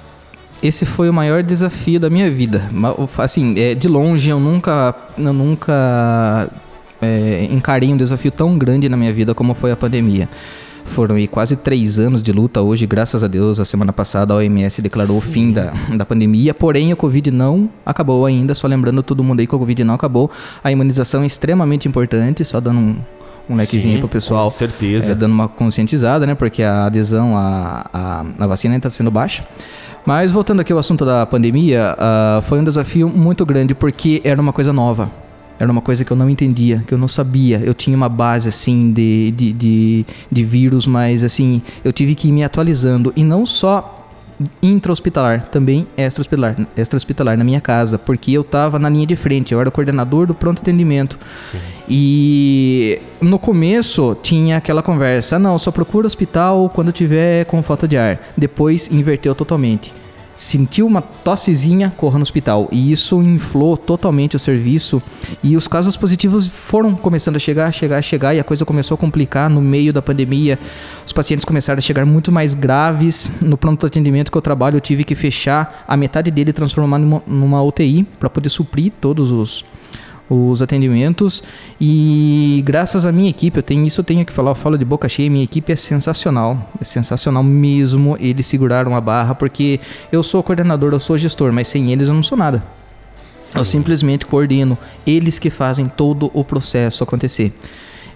Esse 0.61 0.85
foi 0.85 1.09
o 1.09 1.13
maior 1.13 1.41
desafio 1.41 1.99
da 1.99 2.09
minha 2.09 2.29
vida. 2.29 2.69
Assim, 3.17 3.57
é, 3.57 3.73
de 3.73 3.87
longe 3.87 4.29
eu 4.29 4.39
nunca, 4.39 4.93
eu 5.17 5.33
nunca 5.33 6.49
é, 7.01 7.47
encarei 7.49 7.93
um 7.93 7.97
desafio 7.97 8.31
tão 8.31 8.57
grande 8.57 8.89
na 8.89 8.97
minha 8.97 9.13
vida 9.13 9.33
como 9.33 9.53
foi 9.53 9.71
a 9.71 9.77
pandemia. 9.77 10.27
Foram 10.89 11.15
quase 11.27 11.55
três 11.55 11.99
anos 11.99 12.21
de 12.21 12.31
luta 12.31 12.61
hoje, 12.61 12.85
graças 12.85 13.23
a 13.23 13.27
Deus. 13.27 13.59
A 13.59 13.65
semana 13.65 13.93
passada 13.93 14.33
a 14.33 14.37
OMS 14.37 14.81
declarou 14.81 15.21
Sim. 15.21 15.29
o 15.29 15.31
fim 15.31 15.51
da, 15.51 15.73
da 15.95 16.05
pandemia, 16.05 16.53
porém 16.53 16.91
a 16.91 16.95
Covid 16.95 17.31
não 17.31 17.69
acabou 17.85 18.25
ainda. 18.25 18.55
Só 18.55 18.67
lembrando 18.67 19.01
todo 19.03 19.23
mundo 19.23 19.39
aí 19.39 19.47
que 19.47 19.55
a 19.55 19.57
Covid 19.57 19.83
não 19.83 19.93
acabou. 19.93 20.29
A 20.63 20.71
imunização 20.71 21.23
é 21.23 21.27
extremamente 21.27 21.87
importante, 21.87 22.43
só 22.43 22.59
dando 22.59 22.79
um, 22.79 22.95
um 23.49 23.55
lequezinho 23.55 23.93
aí 23.93 23.99
pro 23.99 24.09
pessoal. 24.09 24.49
Com 24.49 24.57
certeza. 24.57 25.11
É, 25.11 25.15
dando 25.15 25.31
uma 25.31 25.47
conscientizada, 25.47 26.25
né? 26.25 26.33
Porque 26.33 26.63
a 26.63 26.85
adesão 26.85 27.37
à, 27.37 27.85
à, 27.93 28.25
à 28.39 28.47
vacina 28.47 28.75
está 28.75 28.89
sendo 28.89 29.11
baixa. 29.11 29.43
Mas 30.05 30.31
voltando 30.31 30.59
aqui 30.61 30.71
ao 30.71 30.79
assunto 30.79 31.05
da 31.05 31.25
pandemia, 31.25 31.95
uh, 31.97 32.41
foi 32.43 32.59
um 32.59 32.63
desafio 32.63 33.07
muito 33.09 33.45
grande 33.45 33.75
porque 33.75 34.21
era 34.23 34.41
uma 34.41 34.53
coisa 34.53 34.73
nova. 34.73 35.11
Era 35.59 35.69
uma 35.69 35.81
coisa 35.81 36.05
que 36.05 36.11
eu 36.11 36.15
não 36.15 36.29
entendia, 36.29 36.81
que 36.87 36.93
eu 36.93 36.97
não 36.97 37.09
sabia. 37.09 37.59
Eu 37.59 37.73
tinha 37.73 37.95
uma 37.95 38.07
base, 38.07 38.47
assim, 38.47 38.93
de, 38.93 39.31
de, 39.31 39.51
de, 39.51 40.05
de 40.31 40.43
vírus, 40.45 40.87
mas, 40.87 41.21
assim, 41.21 41.61
eu 41.83 41.91
tive 41.91 42.15
que 42.15 42.29
ir 42.29 42.31
me 42.31 42.45
atualizando. 42.45 43.11
E 43.13 43.25
não 43.25 43.45
só 43.45 43.98
intra-hospitalar, 44.61 45.47
também 45.49 45.87
extra-hospitalar, 45.97 46.55
extra-hospitalar 46.75 47.37
na 47.37 47.43
minha 47.43 47.59
casa, 47.59 47.97
porque 47.97 48.31
eu 48.31 48.41
estava 48.41 48.79
na 48.79 48.89
linha 48.89 49.05
de 49.05 49.15
frente, 49.15 49.53
eu 49.53 49.59
era 49.59 49.69
o 49.69 49.71
coordenador 49.71 50.27
do 50.27 50.33
pronto 50.33 50.61
atendimento. 50.61 51.17
Sim. 51.51 51.57
E 51.89 53.01
no 53.21 53.37
começo 53.37 54.15
tinha 54.21 54.57
aquela 54.57 54.81
conversa, 54.81 55.37
não, 55.37 55.57
só 55.57 55.71
procura 55.71 56.07
hospital 56.07 56.69
quando 56.73 56.91
tiver 56.91 57.45
com 57.45 57.61
falta 57.61 57.87
de 57.87 57.97
ar. 57.97 58.19
Depois 58.37 58.89
inverteu 58.91 59.35
totalmente 59.35 59.93
sentiu 60.39 60.87
uma 60.87 61.01
tossezinha, 61.01 61.93
corra 61.97 62.17
no 62.17 62.21
hospital. 62.21 62.69
E 62.71 62.93
isso 62.93 63.21
inflou 63.21 63.75
totalmente 63.75 64.37
o 64.37 64.39
serviço. 64.39 65.03
E 65.43 65.57
os 65.57 65.67
casos 65.67 65.97
positivos 65.97 66.47
foram 66.47 66.95
começando 66.95 67.35
a 67.35 67.39
chegar, 67.39 67.69
chegar, 67.73 68.01
chegar. 68.01 68.33
E 68.33 68.39
a 68.39 68.43
coisa 68.43 68.63
começou 68.63 68.95
a 68.95 68.97
complicar 68.97 69.49
no 69.49 69.61
meio 69.61 69.91
da 69.91 70.01
pandemia. 70.01 70.57
Os 71.05 71.11
pacientes 71.11 71.43
começaram 71.43 71.77
a 71.77 71.81
chegar 71.81 72.05
muito 72.05 72.31
mais 72.31 72.53
graves. 72.53 73.29
No 73.41 73.57
pronto 73.57 73.85
atendimento 73.85 74.31
que 74.31 74.37
eu 74.37 74.41
trabalho, 74.41 74.77
eu 74.77 74.81
tive 74.81 75.03
que 75.03 75.13
fechar 75.13 75.83
a 75.85 75.97
metade 75.97 76.31
dele 76.31 76.53
transformar 76.53 76.99
numa, 76.99 77.21
numa 77.27 77.61
UTI 77.61 78.07
para 78.17 78.29
poder 78.29 78.49
suprir 78.49 78.93
todos 79.01 79.31
os 79.31 79.65
os 80.29 80.61
atendimentos 80.61 81.41
e 81.81 82.61
graças 82.65 83.05
à 83.05 83.11
minha 83.11 83.29
equipe, 83.29 83.57
eu 83.57 83.63
tenho 83.63 83.85
isso 83.85 83.99
eu 83.99 84.05
tenho 84.05 84.25
que 84.25 84.31
falar, 84.31 84.51
eu 84.51 84.55
falo 84.55 84.77
de 84.77 84.85
boca 84.85 85.09
cheia, 85.09 85.29
minha 85.29 85.43
equipe 85.43 85.71
é 85.71 85.75
sensacional, 85.75 86.71
é 86.79 86.85
sensacional 86.85 87.43
mesmo, 87.43 88.15
eles 88.19 88.45
seguraram 88.45 88.95
a 88.95 89.01
barra 89.01 89.33
porque 89.33 89.79
eu 90.11 90.21
sou 90.21 90.43
coordenador, 90.43 90.93
eu 90.93 90.99
sou 90.99 91.17
gestor, 91.17 91.51
mas 91.51 91.67
sem 91.67 91.91
eles 91.91 92.07
eu 92.07 92.13
não 92.13 92.23
sou 92.23 92.37
nada. 92.37 92.63
Sim. 93.45 93.59
Eu 93.59 93.65
simplesmente 93.65 94.25
coordeno, 94.25 94.77
eles 95.05 95.39
que 95.39 95.49
fazem 95.49 95.87
todo 95.87 96.29
o 96.33 96.43
processo 96.43 97.03
acontecer. 97.03 97.51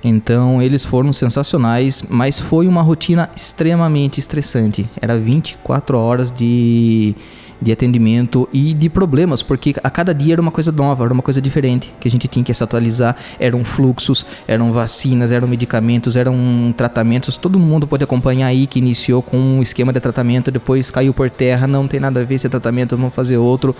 Então 0.03 0.61
eles 0.61 0.83
foram 0.83 1.13
sensacionais, 1.13 2.03
mas 2.09 2.39
foi 2.39 2.67
uma 2.67 2.81
rotina 2.81 3.29
extremamente 3.35 4.19
estressante. 4.19 4.87
Era 5.01 5.17
24 5.17 5.97
horas 5.97 6.29
de 6.29 7.15
de 7.63 7.71
atendimento 7.71 8.47
e 8.51 8.73
de 8.73 8.89
problemas, 8.89 9.41
porque 9.41 9.73
a 9.83 9.89
cada 9.89 10.13
dia 10.13 10.33
era 10.33 10.41
uma 10.41 10.51
coisa 10.51 10.71
nova, 10.71 11.05
era 11.05 11.13
uma 11.13 11.23
coisa 11.23 11.41
diferente 11.41 11.93
que 11.99 12.07
a 12.07 12.11
gente 12.11 12.27
tinha 12.27 12.43
que 12.43 12.53
se 12.53 12.63
atualizar. 12.63 13.15
Eram 13.39 13.63
fluxos, 13.63 14.25
eram 14.47 14.73
vacinas, 14.73 15.31
eram 15.31 15.47
medicamentos, 15.47 16.17
eram 16.17 16.73
tratamentos. 16.75 17.37
Todo 17.37 17.59
mundo 17.59 17.87
pode 17.87 18.03
acompanhar 18.03 18.47
aí 18.47 18.67
que 18.67 18.79
iniciou 18.79 19.21
com 19.21 19.37
um 19.37 19.61
esquema 19.61 19.93
de 19.93 19.99
tratamento, 19.99 20.51
depois 20.51 20.91
caiu 20.91 21.13
por 21.13 21.29
terra, 21.29 21.65
não 21.65 21.87
tem 21.87 21.99
nada 21.99 22.19
a 22.19 22.23
ver 22.23 22.35
esse 22.35 22.49
tratamento, 22.49 22.97
vamos 22.97 23.13
fazer 23.13 23.37
outro 23.37 23.75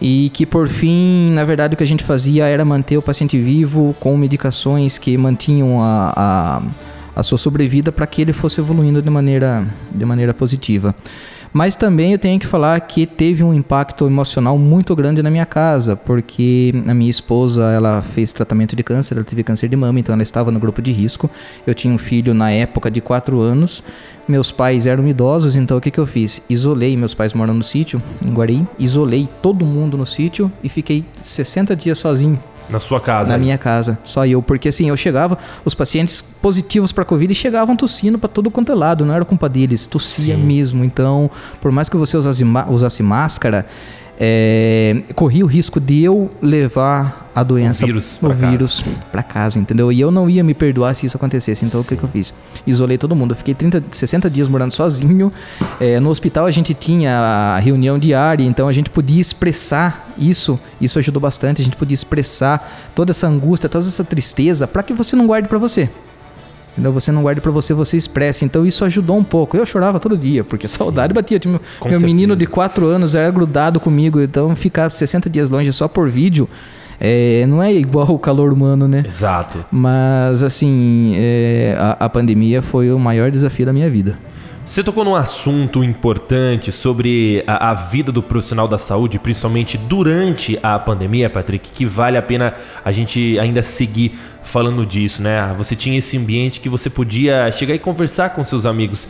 e 0.00 0.30
que 0.30 0.46
por 0.46 0.66
fim, 0.66 1.30
na 1.32 1.44
verdade, 1.44 1.74
o 1.74 1.76
que 1.76 1.84
a 1.84 1.86
gente 1.86 2.02
fazia 2.02 2.46
era 2.46 2.64
manter 2.64 2.96
o 2.96 3.02
paciente 3.02 3.38
vivo 3.38 3.94
com 4.00 4.16
medicações 4.16 4.96
que 4.96 5.16
mantinham 5.18 5.82
a, 5.82 6.12
a, 6.16 6.62
a 7.14 7.22
sua 7.22 7.36
sobrevida 7.36 7.92
para 7.92 8.06
que 8.06 8.22
ele 8.22 8.32
fosse 8.32 8.60
evoluindo 8.60 9.02
de 9.02 9.10
maneira, 9.10 9.66
de 9.94 10.04
maneira 10.06 10.32
positiva. 10.32 10.94
Mas 11.52 11.74
também 11.74 12.12
eu 12.12 12.18
tenho 12.18 12.38
que 12.38 12.46
falar 12.46 12.78
que 12.80 13.06
teve 13.06 13.42
um 13.42 13.52
impacto 13.52 14.06
emocional 14.06 14.56
muito 14.56 14.94
grande 14.94 15.22
na 15.22 15.30
minha 15.30 15.46
casa, 15.46 15.96
porque 15.96 16.72
a 16.86 16.94
minha 16.94 17.10
esposa, 17.10 17.72
ela 17.72 18.00
fez 18.02 18.32
tratamento 18.32 18.76
de 18.76 18.84
câncer, 18.84 19.16
ela 19.16 19.24
teve 19.24 19.42
câncer 19.42 19.68
de 19.68 19.76
mama, 19.76 19.98
então 19.98 20.12
ela 20.12 20.22
estava 20.22 20.50
no 20.50 20.60
grupo 20.60 20.80
de 20.80 20.92
risco. 20.92 21.28
Eu 21.66 21.74
tinha 21.74 21.92
um 21.92 21.98
filho 21.98 22.32
na 22.32 22.52
época 22.52 22.90
de 22.90 23.00
4 23.00 23.40
anos. 23.40 23.82
Meus 24.28 24.52
pais 24.52 24.86
eram 24.86 25.08
idosos, 25.08 25.56
então 25.56 25.76
o 25.76 25.80
que, 25.80 25.90
que 25.90 25.98
eu 25.98 26.06
fiz? 26.06 26.40
Isolei, 26.48 26.96
meus 26.96 27.14
pais 27.14 27.34
moram 27.34 27.52
no 27.52 27.64
sítio, 27.64 28.00
em 28.24 28.32
Guari, 28.32 28.64
isolei 28.78 29.28
todo 29.42 29.66
mundo 29.66 29.98
no 29.98 30.06
sítio 30.06 30.52
e 30.62 30.68
fiquei 30.68 31.04
60 31.20 31.74
dias 31.74 31.98
sozinho 31.98 32.38
na 32.70 32.80
sua 32.80 33.00
casa? 33.00 33.30
Na 33.30 33.38
minha 33.38 33.58
casa, 33.58 33.98
só 34.04 34.26
eu. 34.26 34.42
Porque 34.42 34.68
assim, 34.68 34.88
eu 34.88 34.96
chegava, 34.96 35.38
os 35.64 35.74
pacientes 35.74 36.22
positivos 36.22 36.92
para 36.92 37.04
Covid 37.04 37.34
chegavam 37.34 37.76
tossindo 37.76 38.18
para 38.18 38.28
todo 38.28 38.50
quanto 38.50 38.72
é 38.72 38.74
lado, 38.74 39.04
não 39.04 39.14
era 39.14 39.24
culpa 39.24 39.48
deles, 39.48 39.86
tossia 39.86 40.36
Sim. 40.36 40.42
mesmo. 40.42 40.84
Então, 40.84 41.30
por 41.60 41.70
mais 41.70 41.88
que 41.88 41.96
você 41.96 42.16
usasse, 42.16 42.44
usasse 42.68 43.02
máscara, 43.02 43.66
é, 44.18 45.02
corria 45.14 45.44
o 45.44 45.48
risco 45.48 45.80
de 45.80 46.02
eu 46.02 46.30
levar 46.42 47.19
a 47.34 47.42
doença, 47.44 47.84
o 47.84 47.86
vírus, 47.86 48.16
o 48.16 48.20
para, 48.20 48.34
vírus 48.34 48.82
casa. 48.82 48.96
para 49.12 49.22
casa, 49.22 49.58
entendeu? 49.58 49.92
E 49.92 50.00
eu 50.00 50.10
não 50.10 50.28
ia 50.28 50.42
me 50.42 50.52
perdoar 50.52 50.94
se 50.94 51.06
isso 51.06 51.16
acontecesse. 51.16 51.64
Então, 51.64 51.80
Sim. 51.80 51.86
o 51.86 51.88
que, 51.88 51.96
que, 51.96 52.02
eu 52.02 52.08
fiz? 52.08 52.34
Isolei 52.66 52.98
todo 52.98 53.14
mundo. 53.14 53.32
Eu 53.32 53.36
fiquei 53.36 53.54
30, 53.54 53.84
60 53.90 54.28
dias 54.28 54.48
morando 54.48 54.72
sozinho. 54.72 55.32
É, 55.78 56.00
no 56.00 56.10
hospital 56.10 56.46
a 56.46 56.50
gente 56.50 56.74
tinha 56.74 57.56
a 57.56 57.58
reunião 57.58 57.98
diária, 57.98 58.44
então 58.44 58.68
a 58.68 58.72
gente 58.72 58.90
podia 58.90 59.20
expressar 59.20 60.12
isso. 60.18 60.58
Isso 60.80 60.98
ajudou 60.98 61.20
bastante. 61.20 61.62
A 61.62 61.64
gente 61.64 61.76
podia 61.76 61.94
expressar 61.94 62.90
toda 62.94 63.12
essa 63.12 63.26
angústia, 63.26 63.68
toda 63.68 63.86
essa 63.86 64.04
tristeza, 64.04 64.66
para 64.66 64.82
que 64.82 64.92
você 64.92 65.14
não 65.14 65.26
guarde 65.26 65.48
para 65.48 65.58
você. 65.58 65.88
Entendeu? 66.72 66.92
Você 66.92 67.10
não 67.10 67.22
guarde 67.22 67.40
para 67.40 67.50
você, 67.50 67.74
você 67.74 67.96
expressa. 67.96 68.44
Então 68.44 68.64
isso 68.64 68.84
ajudou 68.84 69.16
um 69.16 69.24
pouco. 69.24 69.56
Eu 69.56 69.66
chorava 69.66 70.00
todo 70.00 70.16
dia, 70.16 70.42
porque 70.42 70.66
a 70.66 70.68
saudade 70.68 71.12
batia. 71.12 71.38
Tipo, 71.38 71.60
meu, 71.82 71.90
meu 71.90 72.00
menino 72.00 72.34
de 72.34 72.46
4 72.46 72.86
anos 72.86 73.14
era 73.14 73.30
grudado 73.30 73.78
comigo, 73.78 74.20
então 74.20 74.54
ficar 74.56 74.90
60 74.90 75.28
dias 75.28 75.50
longe 75.50 75.72
só 75.72 75.88
por 75.88 76.08
vídeo. 76.08 76.48
É, 77.00 77.46
não 77.46 77.62
é 77.62 77.72
igual 77.72 78.08
o 78.12 78.18
calor 78.18 78.52
humano, 78.52 78.86
né? 78.86 79.02
Exato. 79.06 79.64
Mas, 79.72 80.42
assim, 80.42 81.14
é, 81.16 81.76
a, 81.78 82.04
a 82.04 82.08
pandemia 82.08 82.60
foi 82.60 82.92
o 82.92 82.98
maior 82.98 83.30
desafio 83.30 83.64
da 83.64 83.72
minha 83.72 83.88
vida. 83.88 84.16
Você 84.70 84.84
tocou 84.84 85.04
num 85.04 85.16
assunto 85.16 85.82
importante 85.82 86.70
sobre 86.70 87.42
a, 87.44 87.70
a, 87.70 87.74
vida 87.74 88.12
do 88.12 88.22
profissional 88.22 88.68
da 88.68 88.78
saúde, 88.78 89.18
principalmente 89.18 89.76
durante 89.76 90.60
a 90.62 90.78
pandemia, 90.78 91.28
Patrick, 91.28 91.70
que 91.72 91.84
vale 91.84 92.16
a 92.16 92.22
pena 92.22 92.54
a 92.84 92.92
gente 92.92 93.36
ainda 93.40 93.64
seguir 93.64 94.16
falando 94.44 94.86
disso, 94.86 95.22
né? 95.22 95.52
Você 95.58 95.74
tinha 95.74 95.98
esse 95.98 96.16
ambiente 96.16 96.60
que 96.60 96.68
você 96.68 96.88
podia 96.88 97.50
chegar 97.50 97.74
e 97.74 97.80
conversar 97.80 98.30
com 98.30 98.44
seus 98.44 98.64
amigos. 98.64 99.08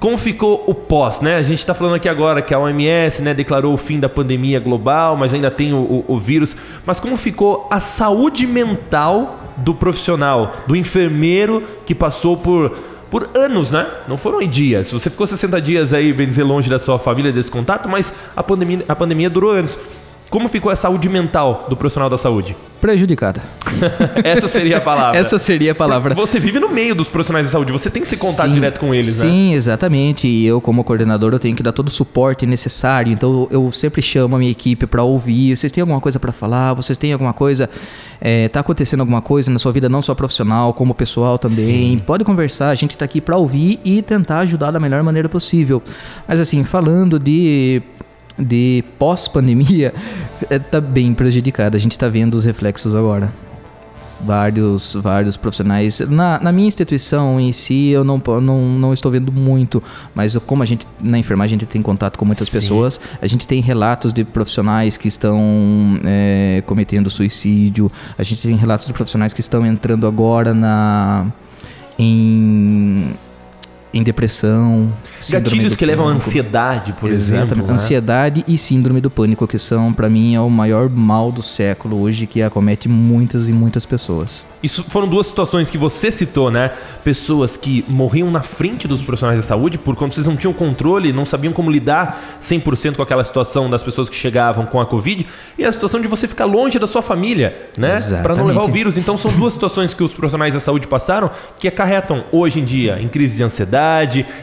Como 0.00 0.16
ficou 0.16 0.64
o 0.66 0.74
pós, 0.74 1.20
né? 1.20 1.36
A 1.36 1.42
gente 1.42 1.58
está 1.58 1.74
falando 1.74 1.96
aqui 1.96 2.08
agora 2.08 2.40
que 2.40 2.54
a 2.54 2.58
OMS 2.58 3.20
né, 3.20 3.34
declarou 3.34 3.74
o 3.74 3.76
fim 3.76 4.00
da 4.00 4.08
pandemia 4.08 4.58
global, 4.58 5.14
mas 5.14 5.34
ainda 5.34 5.50
tem 5.50 5.74
o, 5.74 5.76
o, 5.76 6.04
o 6.08 6.18
vírus. 6.18 6.56
Mas 6.86 6.98
como 6.98 7.18
ficou 7.18 7.68
a 7.70 7.80
saúde 7.80 8.46
mental 8.46 9.40
do 9.58 9.74
profissional, 9.74 10.52
do 10.66 10.74
enfermeiro 10.74 11.62
que 11.84 11.94
passou 11.94 12.36
por 12.36 12.74
por 13.10 13.28
anos, 13.34 13.72
né? 13.72 13.86
Não 14.06 14.16
foram 14.16 14.40
dias. 14.46 14.90
Você 14.92 15.10
ficou 15.10 15.26
60 15.26 15.60
dias 15.60 15.92
aí, 15.92 16.12
bem 16.12 16.28
dizer, 16.28 16.44
longe 16.44 16.70
da 16.70 16.78
sua 16.78 16.96
família, 16.96 17.32
desse 17.32 17.50
contato, 17.50 17.88
mas 17.88 18.12
a 18.36 18.42
pandemia, 18.42 18.84
a 18.88 18.94
pandemia 18.94 19.28
durou 19.28 19.50
anos. 19.50 19.76
Como 20.30 20.48
ficou 20.48 20.70
a 20.70 20.76
saúde 20.76 21.08
mental 21.08 21.66
do 21.68 21.76
profissional 21.76 22.08
da 22.08 22.16
saúde? 22.16 22.56
Prejudicada. 22.80 23.42
Essa 24.22 24.46
seria 24.46 24.76
a 24.76 24.80
palavra. 24.80 25.18
Essa 25.18 25.38
seria 25.40 25.72
a 25.72 25.74
palavra. 25.74 26.14
Você 26.14 26.38
vive 26.38 26.60
no 26.60 26.68
meio 26.68 26.94
dos 26.94 27.08
profissionais 27.08 27.46
de 27.46 27.52
saúde, 27.52 27.72
você 27.72 27.90
tem 27.90 28.00
que 28.00 28.06
se 28.06 28.16
contar 28.16 28.46
sim, 28.46 28.52
direto 28.52 28.78
com 28.78 28.94
eles, 28.94 29.08
sim, 29.08 29.24
né? 29.24 29.30
Sim, 29.30 29.54
exatamente. 29.54 30.28
E 30.28 30.46
eu, 30.46 30.60
como 30.60 30.84
coordenador, 30.84 31.32
eu 31.32 31.38
tenho 31.40 31.56
que 31.56 31.64
dar 31.64 31.72
todo 31.72 31.88
o 31.88 31.90
suporte 31.90 32.46
necessário. 32.46 33.12
Então, 33.12 33.48
eu 33.50 33.72
sempre 33.72 34.00
chamo 34.00 34.36
a 34.36 34.38
minha 34.38 34.52
equipe 34.52 34.86
para 34.86 35.02
ouvir. 35.02 35.56
Vocês 35.56 35.72
têm 35.72 35.82
alguma 35.82 36.00
coisa 36.00 36.20
para 36.20 36.30
falar? 36.30 36.74
Vocês 36.74 36.96
têm 36.96 37.12
alguma 37.12 37.32
coisa? 37.32 37.68
É, 38.20 38.48
tá 38.48 38.60
acontecendo 38.60 39.00
alguma 39.00 39.20
coisa 39.20 39.50
na 39.50 39.58
sua 39.58 39.72
vida, 39.72 39.88
não 39.88 40.00
só 40.00 40.14
profissional, 40.14 40.72
como 40.72 40.94
pessoal 40.94 41.38
também? 41.38 41.98
Sim. 41.98 41.98
Pode 42.06 42.22
conversar. 42.22 42.70
A 42.70 42.74
gente 42.76 42.92
está 42.92 43.04
aqui 43.04 43.20
para 43.20 43.36
ouvir 43.36 43.80
e 43.84 44.00
tentar 44.00 44.38
ajudar 44.38 44.70
da 44.70 44.78
melhor 44.78 45.02
maneira 45.02 45.28
possível. 45.28 45.82
Mas, 46.26 46.38
assim, 46.38 46.62
falando 46.62 47.18
de 47.18 47.82
de 48.38 48.84
pós-pandemia 48.98 49.94
está 50.50 50.78
é, 50.78 50.80
bem 50.80 51.14
prejudicada. 51.14 51.76
A 51.76 51.80
gente 51.80 51.92
está 51.92 52.08
vendo 52.08 52.34
os 52.34 52.44
reflexos 52.44 52.94
agora. 52.94 53.32
Vários, 54.22 54.94
vários 54.94 55.36
profissionais. 55.36 56.00
Na, 56.00 56.38
na 56.38 56.52
minha 56.52 56.68
instituição 56.68 57.40
em 57.40 57.52
si, 57.52 57.88
eu 57.88 58.04
não, 58.04 58.22
não, 58.42 58.60
não 58.78 58.92
estou 58.92 59.10
vendo 59.10 59.32
muito, 59.32 59.82
mas 60.14 60.36
como 60.36 60.62
a 60.62 60.66
gente, 60.66 60.86
na 61.02 61.18
enfermagem, 61.18 61.56
a 61.56 61.58
gente 61.58 61.68
tem 61.68 61.80
contato 61.80 62.18
com 62.18 62.26
muitas 62.26 62.48
Sim. 62.48 62.58
pessoas, 62.58 63.00
a 63.20 63.26
gente 63.26 63.48
tem 63.48 63.62
relatos 63.62 64.12
de 64.12 64.22
profissionais 64.22 64.98
que 64.98 65.08
estão 65.08 65.40
é, 66.04 66.62
cometendo 66.66 67.08
suicídio, 67.08 67.90
a 68.18 68.22
gente 68.22 68.42
tem 68.42 68.54
relatos 68.56 68.86
de 68.86 68.92
profissionais 68.92 69.32
que 69.32 69.40
estão 69.40 69.64
entrando 69.64 70.06
agora 70.06 70.52
na. 70.52 71.26
em 71.98 73.14
em 73.92 74.02
depressão. 74.02 74.92
Gatilhos 75.30 75.76
que 75.76 75.84
levam 75.84 76.08
à 76.08 76.12
ansiedade, 76.12 76.92
por 76.94 77.10
Exatamente. 77.10 77.52
exemplo. 77.52 77.66
Né? 77.66 77.74
Ansiedade 77.74 78.44
e 78.46 78.56
síndrome 78.56 79.00
do 79.00 79.10
pânico, 79.10 79.46
que 79.46 79.58
são, 79.58 79.92
para 79.92 80.08
mim, 80.08 80.34
é 80.34 80.40
o 80.40 80.48
maior 80.48 80.88
mal 80.88 81.30
do 81.32 81.42
século 81.42 82.00
hoje, 82.00 82.26
que 82.26 82.42
acomete 82.42 82.88
muitas 82.88 83.48
e 83.48 83.52
muitas 83.52 83.84
pessoas. 83.84 84.44
Isso 84.62 84.84
foram 84.84 85.08
duas 85.08 85.26
situações 85.26 85.70
que 85.70 85.78
você 85.78 86.10
citou, 86.10 86.50
né? 86.50 86.72
Pessoas 87.02 87.56
que 87.56 87.84
morriam 87.88 88.30
na 88.30 88.42
frente 88.42 88.86
dos 88.86 89.02
profissionais 89.02 89.40
de 89.40 89.46
saúde 89.46 89.78
por 89.78 89.96
quando 89.96 90.12
vocês 90.12 90.26
não 90.26 90.36
tinham 90.36 90.52
controle, 90.52 91.12
não 91.12 91.24
sabiam 91.24 91.52
como 91.52 91.70
lidar 91.70 92.38
100% 92.42 92.96
com 92.96 93.02
aquela 93.02 93.24
situação 93.24 93.70
das 93.70 93.82
pessoas 93.82 94.08
que 94.08 94.16
chegavam 94.16 94.66
com 94.66 94.80
a 94.80 94.86
Covid, 94.86 95.26
e 95.58 95.64
a 95.64 95.72
situação 95.72 96.00
de 96.00 96.06
você 96.06 96.28
ficar 96.28 96.44
longe 96.44 96.78
da 96.78 96.86
sua 96.86 97.02
família, 97.02 97.68
né? 97.76 97.96
Para 98.22 98.34
não 98.34 98.46
levar 98.46 98.62
o 98.62 98.70
vírus. 98.70 98.98
Então 98.98 99.16
são 99.16 99.32
duas 99.32 99.54
situações 99.54 99.94
que 99.94 100.04
os 100.04 100.12
profissionais 100.12 100.54
da 100.54 100.60
saúde 100.60 100.86
passaram 100.86 101.30
que 101.58 101.66
acarretam 101.66 102.24
hoje 102.30 102.60
em 102.60 102.64
dia 102.64 103.00
em 103.00 103.08
crise 103.08 103.36
de 103.36 103.42
ansiedade, 103.42 103.79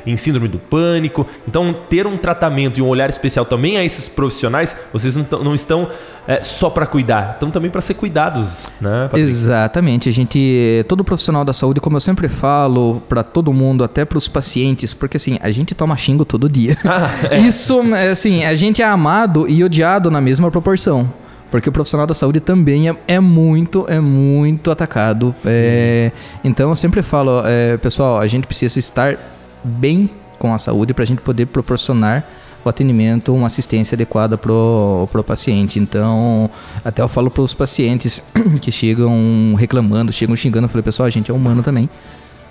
em 0.05 0.17
síndrome 0.17 0.47
do 0.47 0.59
pânico. 0.59 1.25
Então 1.47 1.75
ter 1.89 2.05
um 2.07 2.17
tratamento 2.17 2.79
e 2.79 2.81
um 2.81 2.87
olhar 2.87 3.09
especial 3.09 3.45
também 3.45 3.77
a 3.77 3.83
esses 3.83 4.07
profissionais, 4.07 4.75
vocês 4.91 5.15
não, 5.15 5.25
não 5.43 5.55
estão 5.55 5.87
é, 6.27 6.43
só 6.43 6.69
para 6.69 6.85
cuidar, 6.85 7.33
estão 7.35 7.49
também 7.49 7.71
para 7.71 7.79
ser 7.79 7.93
cuidados, 7.93 8.67
né? 8.81 9.03
Patrick? 9.03 9.21
Exatamente. 9.21 10.09
A 10.09 10.11
gente, 10.11 10.85
todo 10.87 11.03
profissional 11.03 11.45
da 11.45 11.53
saúde, 11.53 11.79
como 11.79 11.95
eu 11.95 12.01
sempre 12.01 12.27
falo 12.27 13.01
para 13.07 13.23
todo 13.23 13.53
mundo, 13.53 13.83
até 13.83 14.03
para 14.03 14.17
os 14.17 14.27
pacientes, 14.27 14.93
porque 14.93 15.15
assim 15.15 15.39
a 15.41 15.49
gente 15.51 15.73
toma 15.73 15.95
xingo 15.95 16.25
todo 16.25 16.49
dia. 16.49 16.77
Ah, 16.83 17.09
é. 17.31 17.39
Isso, 17.47 17.81
assim, 18.11 18.43
a 18.43 18.55
gente 18.55 18.81
é 18.81 18.85
amado 18.85 19.47
e 19.47 19.63
odiado 19.63 20.11
na 20.11 20.19
mesma 20.19 20.51
proporção. 20.51 21.09
Porque 21.49 21.69
o 21.69 21.71
profissional 21.71 22.05
da 22.05 22.13
saúde 22.13 22.39
também 22.39 22.89
é, 22.89 22.95
é 23.07 23.19
muito, 23.19 23.85
é 23.87 23.99
muito 23.99 24.69
atacado. 24.69 25.33
É, 25.45 26.11
então 26.43 26.69
eu 26.69 26.75
sempre 26.75 27.01
falo, 27.01 27.41
é, 27.45 27.77
pessoal, 27.77 28.19
a 28.19 28.27
gente 28.27 28.45
precisa 28.45 28.77
estar 28.77 29.17
bem 29.63 30.09
com 30.37 30.53
a 30.53 30.59
saúde 30.59 30.93
para 30.93 31.03
a 31.03 31.07
gente 31.07 31.21
poder 31.21 31.45
proporcionar 31.47 32.25
o 32.63 32.69
atendimento, 32.69 33.33
uma 33.33 33.47
assistência 33.47 33.95
adequada 33.95 34.37
pro, 34.37 35.07
pro 35.11 35.23
paciente. 35.23 35.79
Então, 35.79 36.49
até 36.83 37.01
eu 37.01 37.07
falo 37.07 37.31
para 37.31 37.41
os 37.41 37.53
pacientes 37.53 38.21
que 38.61 38.71
chegam 38.71 39.55
reclamando, 39.57 40.11
chegam 40.11 40.35
xingando, 40.35 40.65
eu 40.65 40.69
falei, 40.69 40.83
pessoal, 40.83 41.07
a 41.07 41.09
gente 41.09 41.31
é 41.31 41.33
humano 41.33 41.63
também. 41.63 41.89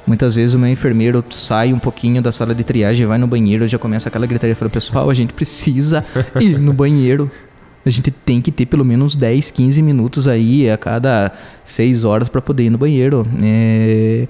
Muitas 0.07 0.37
vezes 0.37 0.55
o 0.55 0.59
meu 0.59 0.71
enfermeiro 0.71 1.25
sai 1.31 1.73
um 1.73 1.81
pouquinho 1.81 2.23
da 2.23 2.31
sala 2.31 2.55
de 2.55 2.62
triagem, 2.62 3.07
vai 3.07 3.19
no 3.19 3.26
banheiro, 3.26 3.67
já 3.67 3.76
começa 3.76 4.09
aquela 4.09 4.25
gritaria, 4.25 4.55
fala, 4.55 4.71
pessoal, 4.71 5.11
a 5.11 5.15
gente 5.15 5.33
precisa 5.33 6.05
ir 6.41 6.59
no 6.59 6.73
banheiro. 6.73 7.31
A 7.87 7.90
gente 7.90 8.11
tem 8.11 8.43
que 8.43 8.50
ter 8.50 8.66
pelo 8.66 8.85
menos 8.85 9.14
10, 9.14 9.52
15 9.52 9.81
minutos 9.81 10.26
aí 10.26 10.69
a 10.69 10.76
cada 10.76 11.31
6 11.64 12.02
horas 12.02 12.28
para 12.28 12.43
poder 12.43 12.64
ir 12.64 12.71
no 12.71 12.76
banheiro. 12.76 13.25
É... 13.40 14.26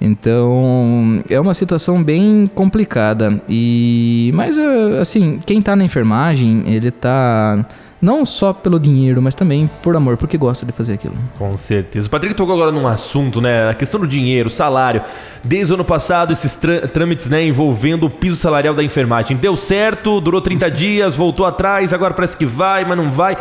Então, 0.00 1.22
é 1.28 1.38
uma 1.40 1.54
situação 1.54 2.02
bem 2.02 2.50
complicada. 2.52 3.40
E 3.48 4.32
mas 4.34 4.58
assim, 5.00 5.38
quem 5.46 5.60
está 5.60 5.76
na 5.76 5.84
enfermagem, 5.84 6.64
ele 6.66 6.88
está 6.88 7.64
Não 8.00 8.24
só 8.24 8.52
pelo 8.52 8.78
dinheiro, 8.78 9.20
mas 9.20 9.34
também 9.34 9.68
por 9.82 9.96
amor, 9.96 10.16
porque 10.16 10.38
gosta 10.38 10.64
de 10.64 10.70
fazer 10.70 10.92
aquilo. 10.92 11.16
Com 11.36 11.56
certeza. 11.56 12.06
O 12.06 12.10
Patrick 12.10 12.34
tocou 12.34 12.54
agora 12.54 12.70
num 12.70 12.86
assunto, 12.86 13.40
né? 13.40 13.68
A 13.68 13.74
questão 13.74 13.98
do 13.98 14.06
dinheiro, 14.06 14.48
salário. 14.48 15.02
Desde 15.42 15.72
o 15.72 15.74
ano 15.74 15.84
passado, 15.84 16.32
esses 16.32 16.56
trâmites, 16.92 17.28
né, 17.28 17.44
envolvendo 17.44 18.06
o 18.06 18.10
piso 18.10 18.36
salarial 18.36 18.72
da 18.72 18.84
enfermagem. 18.84 19.36
Deu 19.36 19.56
certo, 19.56 20.20
durou 20.20 20.40
30 20.40 20.70
dias, 20.70 21.16
voltou 21.16 21.44
atrás, 21.44 21.92
agora 21.92 22.14
parece 22.14 22.36
que 22.36 22.46
vai, 22.46 22.84
mas 22.84 22.96
não 22.96 23.10
vai. 23.10 23.36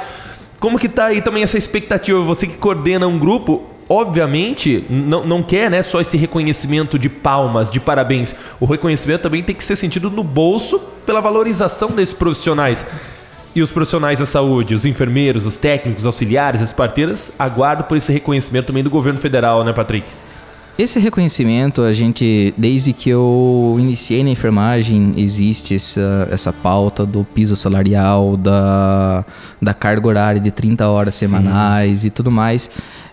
Como 0.59 0.79
que 0.79 0.89
tá 0.89 1.05
aí 1.05 1.21
também 1.21 1.43
essa 1.43 1.57
expectativa? 1.57 2.19
Você 2.21 2.47
que 2.47 2.57
coordena 2.57 3.05
um 3.05 3.19
grupo, 3.19 3.63
obviamente, 3.87 4.83
não, 4.89 5.23
não 5.23 5.43
quer 5.43 5.69
né, 5.69 5.83
só 5.83 6.01
esse 6.01 6.17
reconhecimento 6.17 6.97
de 6.97 7.09
palmas, 7.09 7.69
de 7.69 7.79
parabéns. 7.79 8.33
O 8.59 8.65
reconhecimento 8.65 9.21
também 9.21 9.43
tem 9.43 9.55
que 9.55 9.63
ser 9.63 9.75
sentido 9.75 10.09
no 10.09 10.23
bolso 10.23 10.79
pela 11.05 11.21
valorização 11.21 11.91
desses 11.91 12.15
profissionais. 12.15 12.83
E 13.57 13.61
os 13.63 13.71
profissionais 13.71 14.19
da 14.19 14.25
saúde, 14.27 14.75
os 14.75 14.85
enfermeiros, 14.85 15.47
os 15.47 15.57
técnicos, 15.57 16.05
auxiliares, 16.05 16.61
as 16.61 16.71
parteiras, 16.71 17.31
aguardam 17.39 17.87
por 17.87 17.97
esse 17.97 18.13
reconhecimento 18.13 18.67
também 18.67 18.83
do 18.83 18.89
governo 18.91 19.19
federal, 19.19 19.63
né, 19.63 19.73
Patrick? 19.73 20.05
Esse 20.77 20.99
reconhecimento, 20.99 21.81
a 21.81 21.91
gente, 21.91 22.53
desde 22.55 22.93
que 22.93 23.09
eu 23.09 23.75
iniciei 23.79 24.23
na 24.23 24.29
enfermagem, 24.29 25.13
existe 25.17 25.73
essa, 25.73 26.27
essa 26.29 26.53
pauta 26.53 27.03
do 27.03 27.23
piso 27.23 27.55
salarial, 27.55 28.37
da, 28.37 29.25
da 29.59 29.73
carga 29.73 30.07
horária 30.07 30.39
de 30.39 30.51
30 30.51 30.87
horas 30.87 31.15
Sim. 31.15 31.25
semanais 31.25 32.05
e 32.05 32.11
tudo 32.11 32.29
mais. 32.29 32.69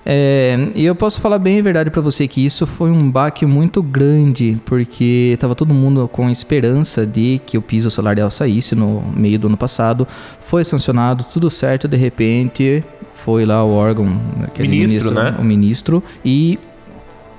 É, 0.06 0.68
e 0.74 0.84
eu 0.84 0.94
posso 0.94 1.20
falar 1.20 1.38
bem 1.38 1.58
a 1.58 1.62
verdade 1.62 1.90
para 1.90 2.02
você 2.02 2.28
que 2.28 2.44
isso 2.44 2.66
foi 2.66 2.90
um 2.90 3.10
baque 3.10 3.46
muito 3.46 3.82
grande, 3.82 4.60
porque 4.66 5.30
estava 5.32 5.54
todo 5.54 5.72
mundo 5.72 6.06
com 6.08 6.28
esperança 6.28 7.06
de 7.06 7.40
que 7.46 7.56
o 7.56 7.62
piso 7.62 7.90
salarial 7.90 8.30
saísse 8.30 8.74
no 8.74 9.02
meio 9.16 9.38
do 9.38 9.46
ano 9.46 9.56
passado. 9.56 10.06
Foi 10.40 10.62
sancionado, 10.62 11.24
tudo 11.24 11.50
certo, 11.50 11.88
de 11.88 11.96
repente 11.96 12.84
foi 13.14 13.46
lá 13.46 13.64
o 13.64 13.72
órgão, 13.72 14.20
aquele 14.42 14.68
ministro, 14.68 15.10
ministro 15.10 15.14
né? 15.14 15.36
o 15.38 15.44
ministro, 15.44 16.02
e 16.22 16.58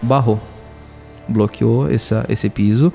barrou, 0.01 0.41
bloqueou 1.27 1.88
essa, 1.89 2.25
esse 2.27 2.50
piso. 2.50 2.91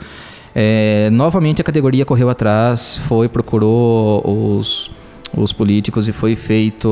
É, 0.53 1.09
novamente 1.13 1.61
a 1.61 1.65
categoria 1.65 2.05
correu 2.05 2.29
atrás, 2.29 2.99
foi, 2.99 3.29
procurou 3.29 4.23
os 4.59 4.91
os 5.37 5.53
políticos 5.53 6.09
e 6.09 6.13
foi 6.13 6.35
feito 6.37 6.89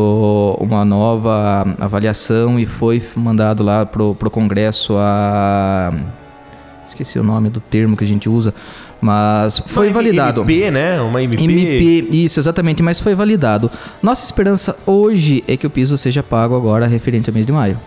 uma 0.60 0.84
nova 0.84 1.64
avaliação 1.78 2.58
e 2.58 2.66
foi 2.66 3.02
mandado 3.16 3.62
lá 3.62 3.84
pro, 3.84 4.14
pro 4.14 4.30
Congresso 4.30 4.94
a 4.96 5.92
esqueci 6.86 7.18
o 7.18 7.22
nome 7.22 7.50
do 7.50 7.60
termo 7.60 7.96
que 7.96 8.04
a 8.04 8.06
gente 8.06 8.28
usa, 8.28 8.54
mas 9.00 9.58
foi 9.66 9.88
uma 9.88 9.94
validado. 9.94 10.40
MP, 10.40 10.70
né? 10.70 11.00
Uma 11.00 11.22
MP. 11.22 11.44
MP, 11.44 12.16
isso, 12.16 12.40
exatamente, 12.40 12.82
mas 12.82 12.98
foi 12.98 13.14
validado. 13.14 13.70
Nossa 14.02 14.24
esperança 14.24 14.76
hoje 14.86 15.44
é 15.46 15.56
que 15.56 15.66
o 15.66 15.70
piso 15.70 15.96
seja 15.96 16.22
pago 16.22 16.56
agora 16.56 16.86
referente 16.86 17.28
ao 17.28 17.34
mês 17.34 17.46
de 17.46 17.52
maio. 17.52 17.78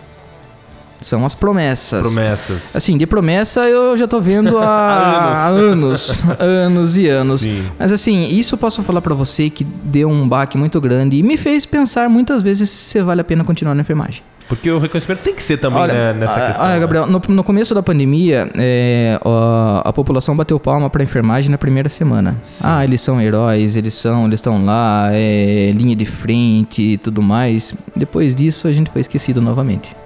São 1.02 1.24
as 1.26 1.34
promessas. 1.34 2.00
Promessas. 2.00 2.74
Assim, 2.74 2.96
de 2.96 3.06
promessa 3.06 3.68
eu 3.68 3.96
já 3.96 4.06
tô 4.06 4.20
vendo 4.20 4.58
há, 4.58 4.64
há 5.44 5.46
anos. 5.48 6.24
anos, 6.38 6.96
e 6.96 7.08
anos. 7.08 7.42
Sim. 7.42 7.64
Mas 7.78 7.92
assim, 7.92 8.28
isso 8.28 8.54
eu 8.54 8.58
posso 8.58 8.82
falar 8.82 9.00
para 9.00 9.14
você 9.14 9.50
que 9.50 9.64
deu 9.64 10.08
um 10.08 10.28
baque 10.28 10.56
muito 10.56 10.80
grande 10.80 11.16
e 11.16 11.22
me 11.22 11.36
fez 11.36 11.66
pensar 11.66 12.08
muitas 12.08 12.42
vezes 12.42 12.70
se 12.70 13.02
vale 13.02 13.20
a 13.20 13.24
pena 13.24 13.44
continuar 13.44 13.74
na 13.74 13.82
enfermagem. 13.82 14.22
Porque 14.48 14.70
o 14.70 14.78
reconhecimento 14.78 15.20
tem 15.20 15.34
que 15.34 15.42
ser 15.42 15.56
também 15.56 15.80
olha, 15.80 15.94
né, 15.94 16.12
nessa 16.12 16.34
a, 16.34 16.46
questão. 16.48 16.64
Olha, 16.64 16.74
né? 16.74 16.80
Gabriel, 16.80 17.06
no, 17.06 17.22
no, 17.26 17.44
começo 17.44 17.74
da 17.74 17.82
pandemia, 17.82 18.50
é, 18.58 19.18
a, 19.24 19.88
a, 19.88 19.92
população 19.92 20.36
bateu 20.36 20.60
palma 20.60 20.90
para 20.90 21.02
enfermagem 21.02 21.50
na 21.50 21.56
primeira 21.56 21.88
semana. 21.88 22.36
Sim. 22.42 22.62
Ah, 22.62 22.84
eles 22.84 23.00
são 23.00 23.20
heróis, 23.20 23.76
eles 23.76 23.94
são, 23.94 24.26
eles 24.26 24.38
estão 24.38 24.64
lá, 24.64 25.08
é, 25.12 25.72
linha 25.74 25.96
de 25.96 26.04
frente 26.04 26.82
e 26.82 26.98
tudo 26.98 27.22
mais. 27.22 27.74
Depois 27.96 28.34
disso, 28.34 28.68
a 28.68 28.72
gente 28.72 28.90
foi 28.90 29.00
esquecido 29.00 29.40
novamente. 29.40 29.96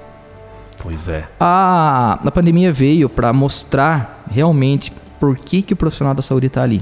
Pois 0.86 1.08
é. 1.08 1.24
A, 1.40 2.20
a 2.24 2.30
pandemia 2.30 2.72
veio 2.72 3.08
para 3.08 3.32
mostrar 3.32 4.24
realmente 4.30 4.92
por 5.18 5.36
que, 5.36 5.60
que 5.60 5.72
o 5.72 5.76
profissional 5.76 6.14
da 6.14 6.22
saúde 6.22 6.46
está 6.46 6.62
ali. 6.62 6.80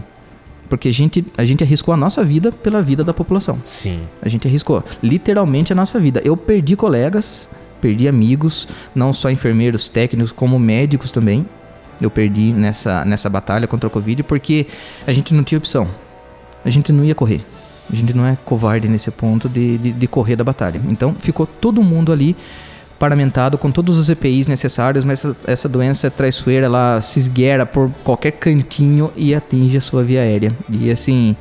Porque 0.68 0.88
a 0.88 0.92
gente, 0.92 1.25
a 1.38 1.44
gente 1.46 1.64
arriscou 1.64 1.94
a 1.94 1.96
nossa 1.96 2.23
vida 2.23 2.52
pela 2.52 2.82
vida 2.82 3.02
da 3.02 3.14
população. 3.14 3.58
Sim. 3.64 4.02
A 4.20 4.28
gente 4.28 4.46
arriscou 4.46 4.84
literalmente 5.02 5.73
a 5.73 5.75
nossa 5.75 5.99
vida. 5.99 6.20
Eu 6.23 6.37
perdi 6.37 6.76
colegas, 6.76 7.49
perdi 7.80 8.06
amigos, 8.06 8.68
não 8.94 9.11
só 9.11 9.30
enfermeiros, 9.30 9.88
técnicos, 9.88 10.32
como 10.32 10.58
médicos 10.58 11.11
também. 11.11 11.46
Eu 11.99 12.11
perdi 12.11 12.52
nessa, 12.52 13.06
nessa 13.06 13.30
batalha 13.30 13.66
contra 13.66 13.87
a 13.87 13.90
Covid 13.90 14.23
porque 14.25 14.66
a 15.06 15.14
gente 15.14 15.32
não 15.32 15.42
tinha 15.42 15.56
opção. 15.58 15.88
A 16.62 16.68
gente 16.68 16.92
não 16.92 17.02
ia 17.06 17.14
correr. 17.14 17.42
A 17.90 17.96
gente 17.96 18.12
não 18.12 18.26
é 18.26 18.37
covarde 18.44 18.87
nesse 18.87 19.11
ponto 19.11 19.49
de, 19.49 19.78
de, 19.78 19.92
de 19.92 20.06
correr 20.06 20.37
da 20.37 20.44
batalha. 20.44 20.78
Então 20.88 21.14
ficou 21.18 21.46
todo 21.46 21.82
mundo 21.82 22.12
ali 22.12 22.37
paramentado 23.04 23.58
com 23.58 23.70
todos 23.70 23.99
os 23.99 24.08
EPIs 24.08 24.46
necessários, 24.46 25.04
mas 25.04 25.23
essa, 25.23 25.37
essa 25.46 25.68
doença 25.68 26.07
é 26.07 26.11
traiçoeira, 26.11 26.64
ela 26.64 27.02
se 27.02 27.18
esgueira 27.18 27.66
por 27.66 27.90
qualquer 28.02 28.33
cantinho 28.33 29.12
e 29.14 29.35
atinge 29.35 29.76
a 29.76 29.81
sua 29.83 30.02
via 30.02 30.22
aérea. 30.22 30.57
E 30.70 30.90
assim, 30.90 31.37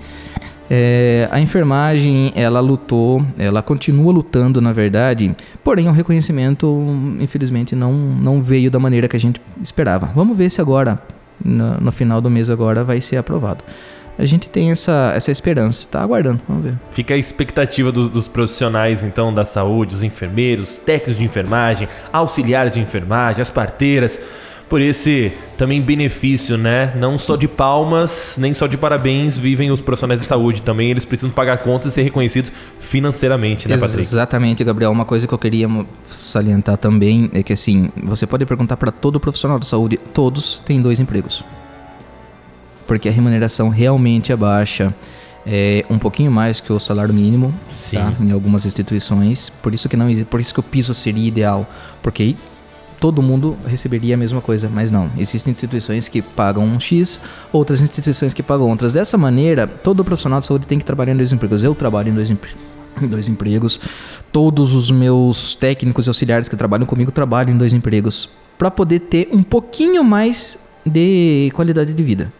é, 0.69 1.29
a 1.31 1.39
enfermagem, 1.39 2.33
ela 2.35 2.59
lutou, 2.59 3.25
ela 3.37 3.61
continua 3.61 4.11
lutando, 4.11 4.59
na 4.59 4.73
verdade, 4.73 5.33
porém 5.63 5.87
o 5.87 5.93
reconhecimento, 5.93 6.67
infelizmente, 7.21 7.73
não, 7.77 7.93
não 7.93 8.41
veio 8.41 8.69
da 8.69 8.77
maneira 8.77 9.07
que 9.07 9.15
a 9.15 9.19
gente 9.19 9.39
esperava. 9.61 10.07
Vamos 10.13 10.35
ver 10.35 10.49
se 10.49 10.59
agora, 10.59 11.01
no, 11.41 11.79
no 11.79 11.93
final 11.93 12.19
do 12.19 12.29
mês 12.29 12.49
agora, 12.49 12.83
vai 12.83 12.99
ser 12.99 13.15
aprovado 13.15 13.63
a 14.17 14.25
gente 14.25 14.49
tem 14.49 14.71
essa, 14.71 15.13
essa 15.15 15.31
esperança. 15.31 15.87
Tá 15.89 16.01
aguardando, 16.01 16.41
vamos 16.47 16.63
ver. 16.63 16.73
Fica 16.91 17.13
a 17.13 17.17
expectativa 17.17 17.91
do, 17.91 18.09
dos 18.09 18.27
profissionais, 18.27 19.03
então, 19.03 19.33
da 19.33 19.45
saúde, 19.45 19.95
os 19.95 20.03
enfermeiros, 20.03 20.77
técnicos 20.77 21.17
de 21.17 21.23
enfermagem, 21.23 21.87
auxiliares 22.11 22.73
de 22.73 22.79
enfermagem, 22.79 23.41
as 23.41 23.49
parteiras, 23.49 24.19
por 24.69 24.81
esse 24.81 25.31
também 25.57 25.81
benefício, 25.81 26.57
né? 26.57 26.93
Não 26.95 27.17
só 27.17 27.35
de 27.35 27.47
palmas, 27.47 28.37
nem 28.39 28.53
só 28.53 28.65
de 28.65 28.75
parabéns 28.75 29.37
vivem 29.37 29.71
os 29.71 29.79
profissionais 29.79 30.19
de 30.19 30.25
saúde. 30.25 30.61
Também 30.61 30.89
eles 30.89 31.05
precisam 31.05 31.29
pagar 31.29 31.57
contas 31.57 31.91
e 31.91 31.95
ser 31.95 32.01
reconhecidos 32.03 32.51
financeiramente, 32.79 33.67
né, 33.67 33.77
Patrick? 33.77 34.01
Exatamente, 34.01 34.63
Gabriel. 34.63 34.91
Uma 34.91 35.05
coisa 35.05 35.27
que 35.27 35.33
eu 35.33 35.37
queria 35.37 35.67
salientar 36.09 36.77
também 36.77 37.29
é 37.33 37.43
que, 37.43 37.53
assim, 37.53 37.89
você 38.03 38.25
pode 38.25 38.45
perguntar 38.45 38.77
para 38.77 38.91
todo 38.91 39.19
profissional 39.19 39.59
de 39.59 39.67
saúde, 39.67 39.99
todos 40.11 40.59
têm 40.59 40.81
dois 40.81 40.99
empregos 40.99 41.43
porque 42.93 43.09
a 43.09 43.11
remuneração 43.11 43.69
realmente 43.69 44.31
é 44.31 44.35
baixa. 44.35 44.93
É 45.47 45.83
um 45.89 45.97
pouquinho 45.97 46.31
mais 46.31 46.59
que 46.59 46.71
o 46.71 46.79
salário 46.79 47.11
mínimo 47.11 47.51
tá? 47.91 48.13
em 48.21 48.31
algumas 48.31 48.67
instituições. 48.67 49.49
Por 49.49 49.73
isso 49.73 49.89
que 49.89 49.97
não 49.97 50.13
por 50.25 50.39
isso 50.39 50.53
que 50.53 50.59
o 50.59 50.63
piso 50.63 50.93
seria 50.93 51.27
ideal, 51.27 51.67
porque 52.03 52.35
todo 52.99 53.19
mundo 53.19 53.57
receberia 53.65 54.13
a 54.13 54.17
mesma 54.17 54.41
coisa, 54.41 54.69
mas 54.71 54.91
não. 54.91 55.09
Existem 55.17 55.51
instituições 55.51 56.07
que 56.07 56.21
pagam 56.21 56.63
um 56.63 56.79
X, 56.79 57.19
outras 57.51 57.81
instituições 57.81 58.31
que 58.31 58.43
pagam 58.43 58.69
outras. 58.69 58.93
Dessa 58.93 59.17
maneira, 59.17 59.65
todo 59.65 60.05
profissional 60.05 60.39
de 60.39 60.45
saúde 60.45 60.67
tem 60.67 60.77
que 60.77 60.85
trabalhar 60.85 61.13
em 61.13 61.17
dois 61.17 61.31
empregos. 61.31 61.63
Eu 61.63 61.73
trabalho 61.73 62.09
em 62.09 62.13
dois, 62.13 62.29
em 62.29 63.07
dois 63.07 63.27
empregos. 63.27 63.79
Todos 64.31 64.75
os 64.75 64.91
meus 64.91 65.55
técnicos 65.55 66.05
e 66.05 66.09
auxiliares 66.11 66.47
que 66.47 66.55
trabalham 66.55 66.85
comigo 66.85 67.11
trabalham 67.11 67.55
em 67.55 67.57
dois 67.57 67.73
empregos 67.73 68.29
para 68.55 68.69
poder 68.69 68.99
ter 68.99 69.29
um 69.31 69.41
pouquinho 69.41 70.03
mais 70.03 70.59
de 70.85 71.51
qualidade 71.55 71.91
de 71.91 72.03
vida. 72.03 72.31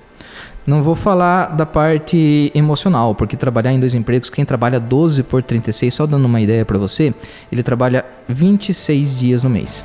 Não 0.65 0.81
vou 0.81 0.95
falar 0.95 1.47
da 1.47 1.65
parte 1.65 2.49
emocional, 2.55 3.13
porque 3.13 3.35
trabalhar 3.35 3.73
em 3.73 3.79
dois 3.79 3.93
empregos, 3.93 4.29
quem 4.29 4.45
trabalha 4.45 4.79
12 4.79 5.21
por 5.23 5.43
36, 5.43 5.93
só 5.93 6.05
dando 6.07 6.25
uma 6.25 6.39
ideia 6.39 6.63
para 6.63 6.77
você, 6.77 7.13
ele 7.51 7.61
trabalha 7.61 8.05
26 8.29 9.17
dias 9.17 9.43
no 9.43 9.49
mês. 9.49 9.83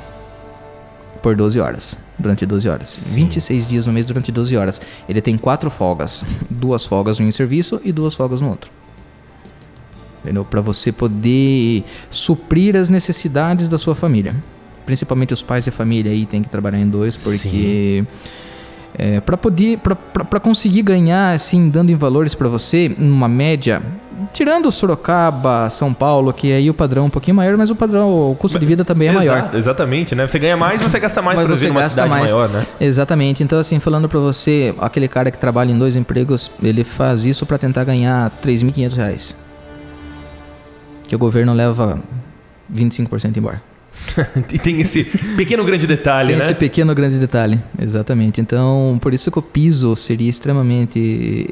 Por 1.21 1.35
12 1.35 1.59
horas. 1.59 1.97
Durante 2.17 2.45
12 2.45 2.69
horas. 2.69 2.89
Sim. 2.89 3.13
26 3.13 3.67
dias 3.67 3.85
no 3.85 3.91
mês 3.91 4.05
durante 4.05 4.31
12 4.31 4.55
horas. 4.55 4.79
Ele 5.07 5.21
tem 5.21 5.37
quatro 5.37 5.69
folgas. 5.69 6.23
Duas 6.49 6.85
folgas 6.85 7.19
em 7.19 7.27
um 7.27 7.31
serviço 7.31 7.81
e 7.83 7.91
duas 7.91 8.13
folgas 8.13 8.39
no 8.39 8.49
outro. 8.49 8.71
Entendeu? 10.23 10.45
Para 10.45 10.61
você 10.61 10.93
poder 10.93 11.83
suprir 12.09 12.77
as 12.77 12.87
necessidades 12.87 13.67
da 13.67 13.77
sua 13.77 13.95
família. 13.95 14.33
Principalmente 14.85 15.33
os 15.33 15.41
pais 15.41 15.67
e 15.67 15.71
família 15.71 16.11
aí 16.11 16.25
tem 16.25 16.41
que 16.41 16.47
trabalhar 16.47 16.79
em 16.79 16.87
dois, 16.87 17.17
porque. 17.17 18.05
Sim 18.05 18.47
é, 18.97 19.19
para 19.19 19.37
poder, 19.37 19.79
para 19.79 20.39
conseguir 20.39 20.81
ganhar, 20.81 21.33
assim, 21.33 21.69
dando 21.69 21.91
em 21.91 21.95
valores 21.95 22.35
para 22.35 22.47
você, 22.47 22.93
numa 22.97 23.27
média, 23.27 23.81
tirando 24.33 24.71
Sorocaba, 24.71 25.69
São 25.69 25.93
Paulo, 25.93 26.33
que 26.33 26.51
aí 26.51 26.69
o 26.69 26.73
padrão 26.73 27.03
é 27.03 27.05
um 27.05 27.09
pouquinho 27.09 27.35
maior, 27.35 27.57
mas 27.57 27.69
o 27.69 27.75
padrão, 27.75 28.31
o 28.31 28.35
custo 28.35 28.59
de 28.59 28.65
vida 28.65 28.83
também 28.83 29.07
é 29.07 29.11
Exato, 29.11 29.27
maior. 29.27 29.55
Exatamente, 29.55 30.15
né? 30.15 30.27
Você 30.27 30.39
ganha 30.39 30.57
mais, 30.57 30.81
você 30.81 30.99
gasta 30.99 31.21
mais 31.21 31.39
para 31.39 31.47
viver 31.53 31.69
numa 31.69 31.89
cidade 31.89 32.09
mais. 32.09 32.31
maior, 32.31 32.49
né? 32.49 32.65
Exatamente. 32.79 33.43
Então, 33.43 33.59
assim, 33.59 33.79
falando 33.79 34.09
para 34.09 34.19
você, 34.19 34.73
aquele 34.79 35.07
cara 35.07 35.31
que 35.31 35.37
trabalha 35.37 35.71
em 35.71 35.77
dois 35.77 35.95
empregos, 35.95 36.51
ele 36.61 36.83
faz 36.83 37.25
isso 37.25 37.45
para 37.45 37.57
tentar 37.57 37.83
ganhar 37.83 38.31
3.500 38.43 38.95
reais. 38.95 39.35
Que 41.07 41.15
o 41.15 41.19
governo 41.19 41.53
leva 41.53 41.99
25% 42.73 43.37
embora. 43.37 43.68
e 44.51 44.59
tem 44.59 44.81
esse 44.81 45.03
pequeno 45.35 45.63
grande 45.63 45.85
detalhe, 45.87 46.29
tem 46.29 46.37
né? 46.37 46.43
Esse 46.43 46.55
pequeno 46.55 46.93
grande 46.93 47.17
detalhe, 47.17 47.59
exatamente. 47.81 48.41
Então, 48.41 48.97
por 49.01 49.13
isso 49.13 49.31
que 49.31 49.39
o 49.39 49.41
piso 49.41 49.95
seria 49.95 50.29
extremamente 50.29 51.47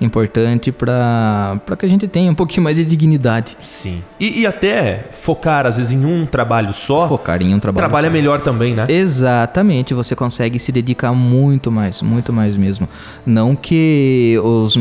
importante 0.00 0.70
para 0.70 1.60
que 1.76 1.84
a 1.84 1.88
gente 1.88 2.06
tenha 2.06 2.30
um 2.30 2.34
pouquinho 2.34 2.62
mais 2.62 2.76
de 2.76 2.84
dignidade. 2.84 3.56
Sim. 3.62 4.02
E, 4.18 4.40
e, 4.40 4.46
até 4.46 5.08
focar, 5.12 5.66
às 5.66 5.76
vezes, 5.76 5.92
em 5.92 6.04
um 6.04 6.24
trabalho 6.24 6.72
só. 6.72 7.08
Focar 7.08 7.42
em 7.42 7.54
um 7.54 7.58
trabalho 7.58 7.82
Trabalha 7.82 8.08
só. 8.08 8.12
melhor 8.12 8.40
também, 8.40 8.74
né? 8.74 8.84
Exatamente. 8.88 9.94
Você 9.94 10.14
consegue 10.14 10.58
se 10.58 10.70
dedicar 10.70 11.12
muito 11.12 11.70
mais, 11.70 12.00
muito 12.02 12.32
mais 12.32 12.56
mesmo. 12.56 12.88
Não 13.26 13.56
que 13.56 14.38
os, 14.42 14.76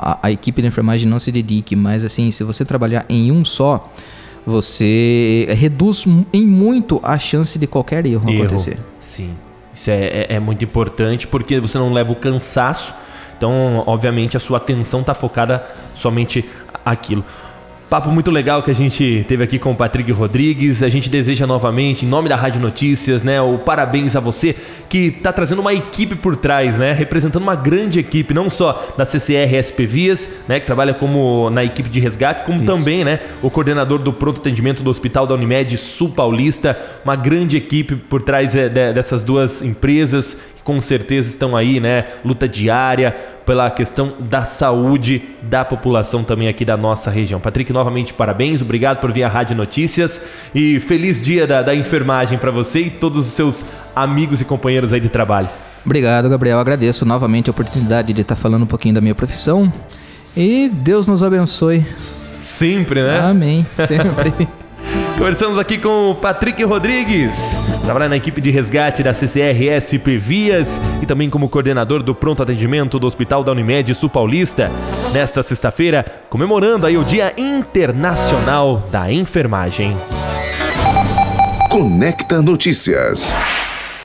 a, 0.00 0.18
a 0.22 0.30
equipe 0.30 0.62
de 0.62 0.68
enfermagem 0.68 1.08
não 1.08 1.20
se 1.20 1.30
dedique, 1.30 1.76
mas 1.76 2.04
assim, 2.04 2.30
se 2.30 2.42
você 2.42 2.64
trabalhar 2.64 3.04
em 3.08 3.30
um 3.30 3.44
só 3.44 3.92
você 4.46 5.46
reduz 5.50 6.06
em 6.32 6.46
muito 6.46 7.00
a 7.02 7.18
chance 7.18 7.58
de 7.58 7.66
qualquer 7.66 8.04
erro, 8.06 8.28
erro. 8.28 8.44
acontecer. 8.44 8.78
Sim, 8.98 9.34
isso 9.74 9.90
é, 9.90 10.04
é, 10.04 10.26
é, 10.30 10.40
muito 10.40 10.64
importante 10.64 11.26
porque 11.26 11.58
você 11.58 11.78
não 11.78 11.92
leva 11.92 12.12
o 12.12 12.16
cansaço, 12.16 12.94
então, 13.36 13.82
obviamente, 13.86 14.36
a 14.36 14.40
sua 14.40 14.58
atenção 14.58 15.00
está 15.00 15.14
focada 15.14 15.64
somente 15.94 16.44
aquilo. 16.84 17.24
Papo 17.94 18.10
muito 18.10 18.32
legal 18.32 18.60
que 18.60 18.72
a 18.72 18.74
gente 18.74 19.24
teve 19.28 19.44
aqui 19.44 19.56
com 19.56 19.70
o 19.70 19.74
Patrick 19.76 20.10
Rodrigues. 20.10 20.82
A 20.82 20.88
gente 20.88 21.08
deseja 21.08 21.46
novamente, 21.46 22.04
em 22.04 22.08
nome 22.08 22.28
da 22.28 22.34
Rádio 22.34 22.60
Notícias, 22.60 23.22
né, 23.22 23.40
o 23.40 23.56
parabéns 23.56 24.16
a 24.16 24.20
você 24.20 24.56
que 24.88 25.14
está 25.16 25.32
trazendo 25.32 25.60
uma 25.60 25.72
equipe 25.72 26.16
por 26.16 26.34
trás, 26.34 26.76
né, 26.76 26.92
representando 26.92 27.44
uma 27.44 27.54
grande 27.54 28.00
equipe, 28.00 28.34
não 28.34 28.50
só 28.50 28.94
da 28.98 29.04
CCR 29.04 29.54
SP 29.62 29.86
Vias, 29.86 30.28
né, 30.48 30.58
que 30.58 30.66
trabalha 30.66 30.92
como 30.92 31.48
na 31.50 31.62
equipe 31.62 31.88
de 31.88 32.00
resgate, 32.00 32.44
como 32.44 32.58
Isso. 32.58 32.66
também, 32.66 33.04
né, 33.04 33.20
o 33.40 33.48
coordenador 33.48 34.00
do 34.00 34.12
pronto 34.12 34.40
atendimento 34.40 34.82
do 34.82 34.90
Hospital 34.90 35.24
da 35.24 35.34
Unimed 35.36 35.78
Sul 35.78 36.10
Paulista, 36.10 36.76
uma 37.04 37.14
grande 37.14 37.56
equipe 37.56 37.94
por 37.94 38.22
trás 38.22 38.56
é, 38.56 38.68
dessas 38.68 39.22
duas 39.22 39.62
empresas 39.62 40.53
com 40.64 40.80
certeza 40.80 41.28
estão 41.28 41.54
aí, 41.54 41.78
né, 41.78 42.06
luta 42.24 42.48
diária 42.48 43.14
pela 43.44 43.70
questão 43.70 44.14
da 44.18 44.44
saúde 44.46 45.22
da 45.42 45.64
população 45.64 46.24
também 46.24 46.48
aqui 46.48 46.64
da 46.64 46.76
nossa 46.76 47.10
região. 47.10 47.38
Patrick, 47.38 47.72
novamente 47.72 48.14
parabéns, 48.14 48.62
obrigado 48.62 49.00
por 49.00 49.12
vir 49.12 49.22
à 49.22 49.28
Rádio 49.28 49.54
Notícias 49.54 50.20
e 50.54 50.80
feliz 50.80 51.22
dia 51.22 51.46
da, 51.46 51.62
da 51.62 51.74
enfermagem 51.74 52.38
para 52.38 52.50
você 52.50 52.80
e 52.80 52.90
todos 52.90 53.28
os 53.28 53.34
seus 53.34 53.66
amigos 53.94 54.40
e 54.40 54.44
companheiros 54.44 54.92
aí 54.92 55.00
de 55.00 55.10
trabalho. 55.10 55.48
Obrigado, 55.84 56.30
Gabriel. 56.30 56.58
Agradeço 56.58 57.04
novamente 57.04 57.50
a 57.50 57.52
oportunidade 57.52 58.12
de 58.14 58.22
estar 58.22 58.36
falando 58.36 58.62
um 58.62 58.66
pouquinho 58.66 58.94
da 58.94 59.02
minha 59.02 59.14
profissão 59.14 59.70
e 60.34 60.70
Deus 60.72 61.06
nos 61.06 61.22
abençoe. 61.22 61.84
Sempre, 62.40 63.02
né? 63.02 63.20
Amém. 63.20 63.66
Sempre. 63.86 64.48
Conversamos 65.16 65.58
aqui 65.58 65.78
com 65.78 66.10
o 66.10 66.14
Patrick 66.14 66.62
Rodrigues, 66.64 67.36
trabalha 67.82 68.08
na 68.08 68.16
equipe 68.16 68.40
de 68.40 68.50
resgate 68.50 69.02
da 69.02 69.14
CCR 69.14 69.70
SP 69.78 70.18
Vias 70.18 70.80
e 71.00 71.06
também 71.06 71.30
como 71.30 71.48
coordenador 71.48 72.02
do 72.02 72.14
pronto 72.14 72.42
atendimento 72.42 72.98
do 72.98 73.06
Hospital 73.06 73.44
da 73.44 73.52
Unimed 73.52 73.94
Sul 73.94 74.10
Paulista. 74.10 74.70
Nesta 75.12 75.42
sexta-feira, 75.42 76.04
comemorando 76.28 76.86
aí 76.86 76.96
o 76.96 77.04
Dia 77.04 77.32
Internacional 77.38 78.86
da 78.90 79.10
Enfermagem. 79.10 79.96
Conecta 81.70 82.42
Notícias. 82.42 83.34